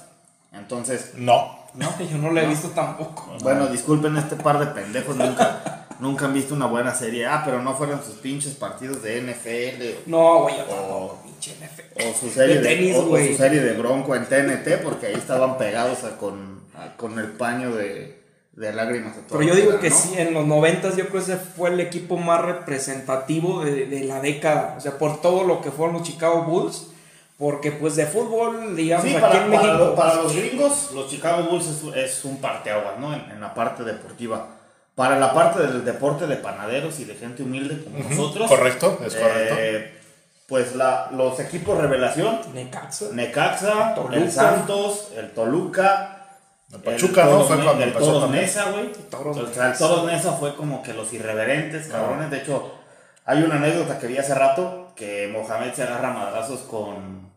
Entonces, 0.52 1.12
No. 1.16 1.62
No, 1.76 1.90
yo 2.12 2.18
no 2.18 2.32
lo 2.32 2.40
he 2.40 2.46
visto 2.46 2.70
tampoco. 2.70 3.34
bueno, 3.42 3.68
disculpen 3.68 4.16
este 4.18 4.36
par 4.36 4.60
de 4.60 4.68
pendejos, 4.68 5.16
nunca, 5.16 5.86
nunca 6.00 6.26
han 6.26 6.34
visto 6.34 6.54
una 6.54 6.68
buena 6.68 6.94
serie. 6.94 7.26
Ah, 7.26 7.42
pero 7.44 7.62
no 7.64 7.74
fueron 7.76 8.04
sus 8.04 8.16
pinches 8.16 8.54
partidos 8.54 9.02
de 9.02 9.22
NFL 9.22 10.08
No, 10.10 10.42
güey, 10.44 10.56
yo 10.58 10.64
tampoco, 10.66 11.20
pinche 11.44 11.66
NFL. 11.66 12.10
o 12.10 12.14
su 12.14 12.30
serie 12.30 12.60
De 12.60 12.96
o- 12.96 13.18
su 13.18 13.38
serie 13.38 13.62
de 13.62 13.74
Bronco 13.74 14.16
en 14.16 14.26
TNT, 14.26 14.78
porque 14.84 15.08
ahí 15.08 15.16
estaban 15.16 15.58
pegados 15.58 16.04
a- 16.04 16.18
con, 16.18 16.62
a- 16.76 16.96
con 16.98 17.20
el 17.20 17.28
paño 17.32 17.76
de, 17.76 18.20
de 18.54 18.74
lágrimas. 18.74 19.18
a 19.18 19.22
Pero 19.30 19.42
yo 19.44 19.56
digo 19.56 19.80
que 19.80 19.90
¿no? 19.90 19.96
sí, 19.96 20.14
en 20.18 20.34
los 20.34 20.46
noventas 20.48 20.96
yo 20.96 21.08
creo 21.08 21.24
que 21.24 21.32
ese 21.32 21.38
fue 21.38 21.70
el 21.72 21.80
equipo 21.80 22.18
más 22.18 22.42
representativo 22.42 23.64
de, 23.64 23.86
de 23.86 24.04
la 24.06 24.22
década. 24.22 24.76
O 24.78 24.82
sea, 24.82 24.98
por 24.98 25.22
todo 25.22 25.44
lo 25.44 25.62
que 25.62 25.72
fueron 25.72 25.96
los 25.96 26.04
Chicago 26.04 26.44
Bulls. 26.44 26.88
Porque 27.36 27.72
pues 27.72 27.96
de 27.96 28.06
fútbol, 28.06 28.76
digamos, 28.76 29.06
Sí, 29.08 29.12
aquí 29.16 29.20
para, 29.22 29.44
en 29.46 29.52
para 29.52 29.64
México. 29.64 29.86
lo- 29.86 29.96
para 29.96 30.16
los 30.16 30.36
gringos, 30.36 30.92
los 30.94 31.10
Chicago 31.10 31.50
Bulls 31.50 31.66
es, 31.68 31.96
es 31.98 32.26
un 32.26 32.38
parteaguas, 32.40 33.00
¿no? 33.00 33.12
En, 33.14 33.22
en 33.32 33.42
la 33.42 33.54
parte 33.56 33.84
deportiva. 33.84 34.50
Para 34.94 35.18
la 35.20 35.34
parte 35.34 35.60
del 35.64 35.84
deporte 35.84 36.28
de 36.28 36.36
panaderos 36.36 37.00
y 37.00 37.06
de 37.06 37.16
gente 37.16 37.42
humilde 37.42 37.84
como 37.84 37.98
nosotros. 38.08 38.48
Correcto, 38.48 39.00
es 39.06 39.16
correcto. 39.16 39.56
Pues 40.48 40.76
la, 40.76 41.10
los 41.12 41.40
equipos 41.40 41.78
revelación, 41.78 42.40
Necaxa. 42.54 43.06
Necaxa, 43.14 43.96
Toluca. 43.96 44.16
el 44.16 44.32
Santos, 44.32 45.12
el 45.16 45.32
Toluca. 45.32 46.20
El 46.72 46.80
Pachuca, 46.80 47.26
¿no? 47.26 47.32
Toros 47.32 47.48
Fue 47.48 47.64
cuando 47.64 47.84
el 47.84 47.94
Toros. 47.94 48.30
Nesa, 48.32 48.72
güey. 48.72 48.92
O 49.24 49.54
sea, 49.54 49.72
el. 49.72 49.78
Toros 49.78 50.06
Nesa 50.06 50.34
fue 50.34 50.56
como 50.56 50.82
que 50.82 50.94
los 50.94 51.14
irreverentes, 51.14 51.88
cabrones. 51.88 52.32
De 52.32 52.38
hecho, 52.38 52.74
hay 53.26 53.44
una 53.44 53.56
anécdota 53.56 54.00
que 54.00 54.08
vi 54.08 54.18
hace 54.18 54.34
rato 54.34 54.92
que 54.96 55.30
Mohamed 55.32 55.74
se 55.74 55.84
agarra 55.84 56.10
a 56.10 56.14
madrazos 56.14 56.62
con, 56.62 57.32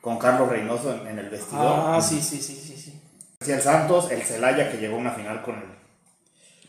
con 0.00 0.18
Carlos 0.18 0.48
Reynoso 0.48 0.92
en, 0.92 1.06
en 1.06 1.18
el 1.18 1.30
vestidor. 1.30 1.80
Ah, 1.86 2.00
sí, 2.02 2.20
sí, 2.20 2.42
sí, 2.42 2.54
sí, 2.54 2.76
sí. 2.76 3.00
Sí, 3.40 3.52
el 3.52 3.62
Santos, 3.62 4.10
el 4.10 4.22
Celaya 4.22 4.70
que 4.70 4.78
llegó 4.78 4.96
a 4.96 5.00
una 5.00 5.12
final 5.12 5.42
con 5.42 5.56
el 5.56 5.76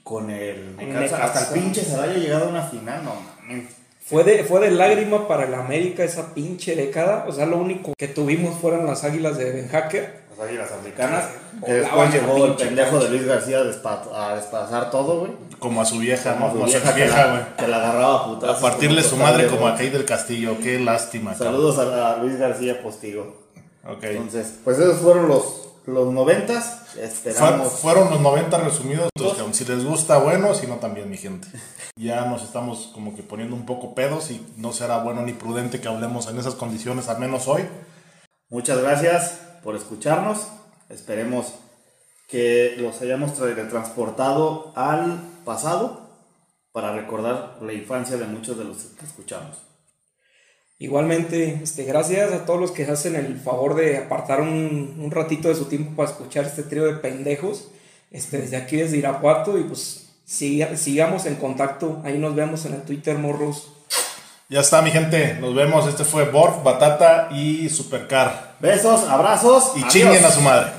con 0.04 0.30
el 0.30 0.78
Necaxa. 0.78 1.00
Necaxa. 1.00 1.24
Hasta 1.24 1.40
el 1.40 1.62
pinche 1.62 1.82
Celaya 1.82 2.14
ha 2.14 2.18
llegado 2.18 2.46
a 2.46 2.50
una 2.50 2.64
final, 2.64 3.04
no 3.04 3.16
mames. 3.16 3.77
Fue 4.08 4.24
de, 4.24 4.44
fue 4.46 4.62
de 4.62 4.72
lágrima 4.72 5.28
para 5.28 5.44
el 5.46 5.54
América 5.54 6.04
esa 6.04 6.34
pinche 6.34 6.76
década. 6.76 7.26
O 7.28 7.32
sea, 7.34 7.46
lo 7.46 7.58
único 7.58 7.94
que 7.98 8.08
tuvimos 8.08 8.58
fueron 8.60 8.86
las 8.86 9.04
águilas 9.04 9.38
de 9.38 9.52
Ben 9.52 9.68
Hacker. 9.68 10.28
Las 10.38 10.48
águilas 10.48 10.72
africanas. 10.72 11.26
Que 11.66 11.74
después 11.74 12.14
llegó 12.14 12.46
el 12.46 12.54
pendejo 12.54 13.00
de 13.00 13.10
Luis 13.10 13.26
García 13.26 13.58
a, 13.60 13.64
despa- 13.64 14.04
a 14.14 14.36
despazar 14.36 14.92
todo, 14.92 15.20
güey. 15.22 15.32
Como 15.60 15.82
a 15.82 15.86
su 15.86 15.98
vieja, 16.00 16.36
Como 16.36 16.46
¿no? 16.48 16.52
su 16.52 16.58
Como 16.60 16.66
a 16.66 16.68
su 16.68 16.74
vieja 16.78 16.94
que 16.96 17.02
vieja, 17.04 17.26
la, 17.26 17.32
güey. 17.32 17.44
que 17.58 17.68
la 17.68 17.78
agarraba 17.78 18.16
a 18.16 18.26
putazos. 18.28 18.58
A 18.58 18.62
partirle 18.62 19.04
su 19.04 19.18
madre 19.18 19.44
de 19.44 19.50
como 19.50 19.68
a 19.68 19.76
Kay 19.76 19.90
del 19.90 20.06
Castillo. 20.06 20.56
Qué 20.64 20.80
lástima. 20.80 21.34
Saludos 21.36 21.78
a, 21.80 22.14
a 22.14 22.18
Luis 22.18 22.38
García 22.38 22.82
Postigo. 22.82 23.36
Ok. 23.86 24.04
Entonces, 24.04 24.54
pues 24.64 24.78
esos 24.80 25.00
fueron 25.00 25.28
los, 25.28 25.70
los 25.88 26.14
noventas. 26.14 26.96
Esperamos. 26.98 27.74
fueron 27.80 28.10
los 28.12 28.20
90 28.22 28.58
resumidos. 28.60 29.10
pues, 29.16 29.34
que 29.34 29.54
si 29.54 29.66
les 29.66 29.84
gusta, 29.84 30.18
bueno, 30.20 30.54
si 30.54 30.68
no, 30.68 30.76
también, 30.76 31.10
mi 31.10 31.18
gente. 31.18 31.48
Ya 31.96 32.26
nos 32.26 32.44
estamos 32.44 32.92
como 32.94 33.16
que 33.16 33.24
poniendo 33.24 33.56
un 33.56 33.66
poco 33.66 33.96
pedos 33.96 34.30
y 34.30 34.46
no 34.58 34.72
será 34.74 35.00
bueno 35.00 35.24
ni 35.24 35.34
prudente 35.34 35.82
que 35.82 35.88
hablemos 35.88 36.28
en 36.28 36.38
esas 36.38 36.54
condiciones, 36.56 37.08
al 37.10 37.20
menos 37.20 37.48
hoy. 37.48 37.64
Muchas 38.50 38.80
gracias 38.80 39.40
por 39.64 39.76
escucharnos. 39.76 40.48
Esperemos 40.90 41.54
que 42.28 42.76
los 42.78 43.02
hayamos 43.02 43.32
tra- 43.40 43.70
transportado 43.70 44.72
al 44.76 45.20
pasado 45.46 46.02
para 46.74 46.94
recordar 46.94 47.58
la 47.62 47.74
infancia 47.74 48.18
de 48.18 48.26
muchos 48.26 48.58
de 48.58 48.66
los 48.66 48.78
que 48.78 49.06
escuchamos. 49.06 49.58
Igualmente, 50.80 51.60
este, 51.64 51.84
gracias 51.86 52.32
a 52.34 52.46
todos 52.46 52.60
los 52.60 52.72
que 52.72 52.84
hacen 52.86 53.16
el 53.16 53.40
favor 53.40 53.76
de 53.76 53.98
apartar 53.98 54.42
un, 54.42 54.98
un 55.00 55.10
ratito 55.12 55.48
de 55.48 55.56
su 55.56 55.66
tiempo 55.66 55.96
para 55.96 56.10
escuchar 56.12 56.46
este 56.46 56.62
trío 56.64 56.86
de 56.86 56.94
pendejos. 56.94 57.70
Este, 58.12 58.38
desde 58.38 58.58
aquí, 58.58 58.78
desde 58.78 58.98
Irapuato, 58.98 59.58
y 59.58 59.64
pues 59.64 60.10
siga- 60.28 60.76
sigamos 60.78 61.26
en 61.26 61.36
contacto. 61.36 62.02
Ahí 62.06 62.20
nos 62.20 62.36
vemos 62.36 62.64
en 62.66 62.74
el 62.76 62.82
Twitter, 62.84 63.18
morros. 63.18 63.74
Ya 64.50 64.62
está, 64.62 64.82
mi 64.82 64.92
gente. 64.92 65.34
Nos 65.42 65.54
vemos. 65.56 65.88
Este 65.88 66.06
fue 66.06 66.30
Borf, 66.30 66.64
Batata 66.64 67.30
y 67.32 67.68
Supercar. 67.70 68.56
Besos, 68.60 69.04
abrazos 69.10 69.72
Y 69.76 69.80
adiós. 69.80 69.94
chinguen 69.94 70.24
a 70.24 70.32
su 70.32 70.42
madre. 70.42 70.70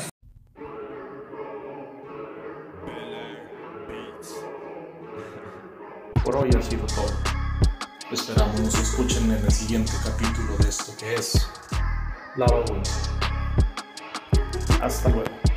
Por 6.24 6.36
hoy 6.36 6.50
ha 6.56 6.62
sido 6.62 6.86
todo. 6.86 7.06
Esperamos 8.10 8.58
nos 8.60 8.74
escuchen 8.74 9.24
en 9.24 9.44
el 9.44 9.52
siguiente 9.52 9.92
capítulo 10.02 10.56
de 10.56 10.70
esto 10.70 10.94
que 10.98 11.14
es 11.16 11.46
La 12.36 12.46
Baguna. 12.46 12.82
Hasta 14.80 15.10
luego. 15.10 15.47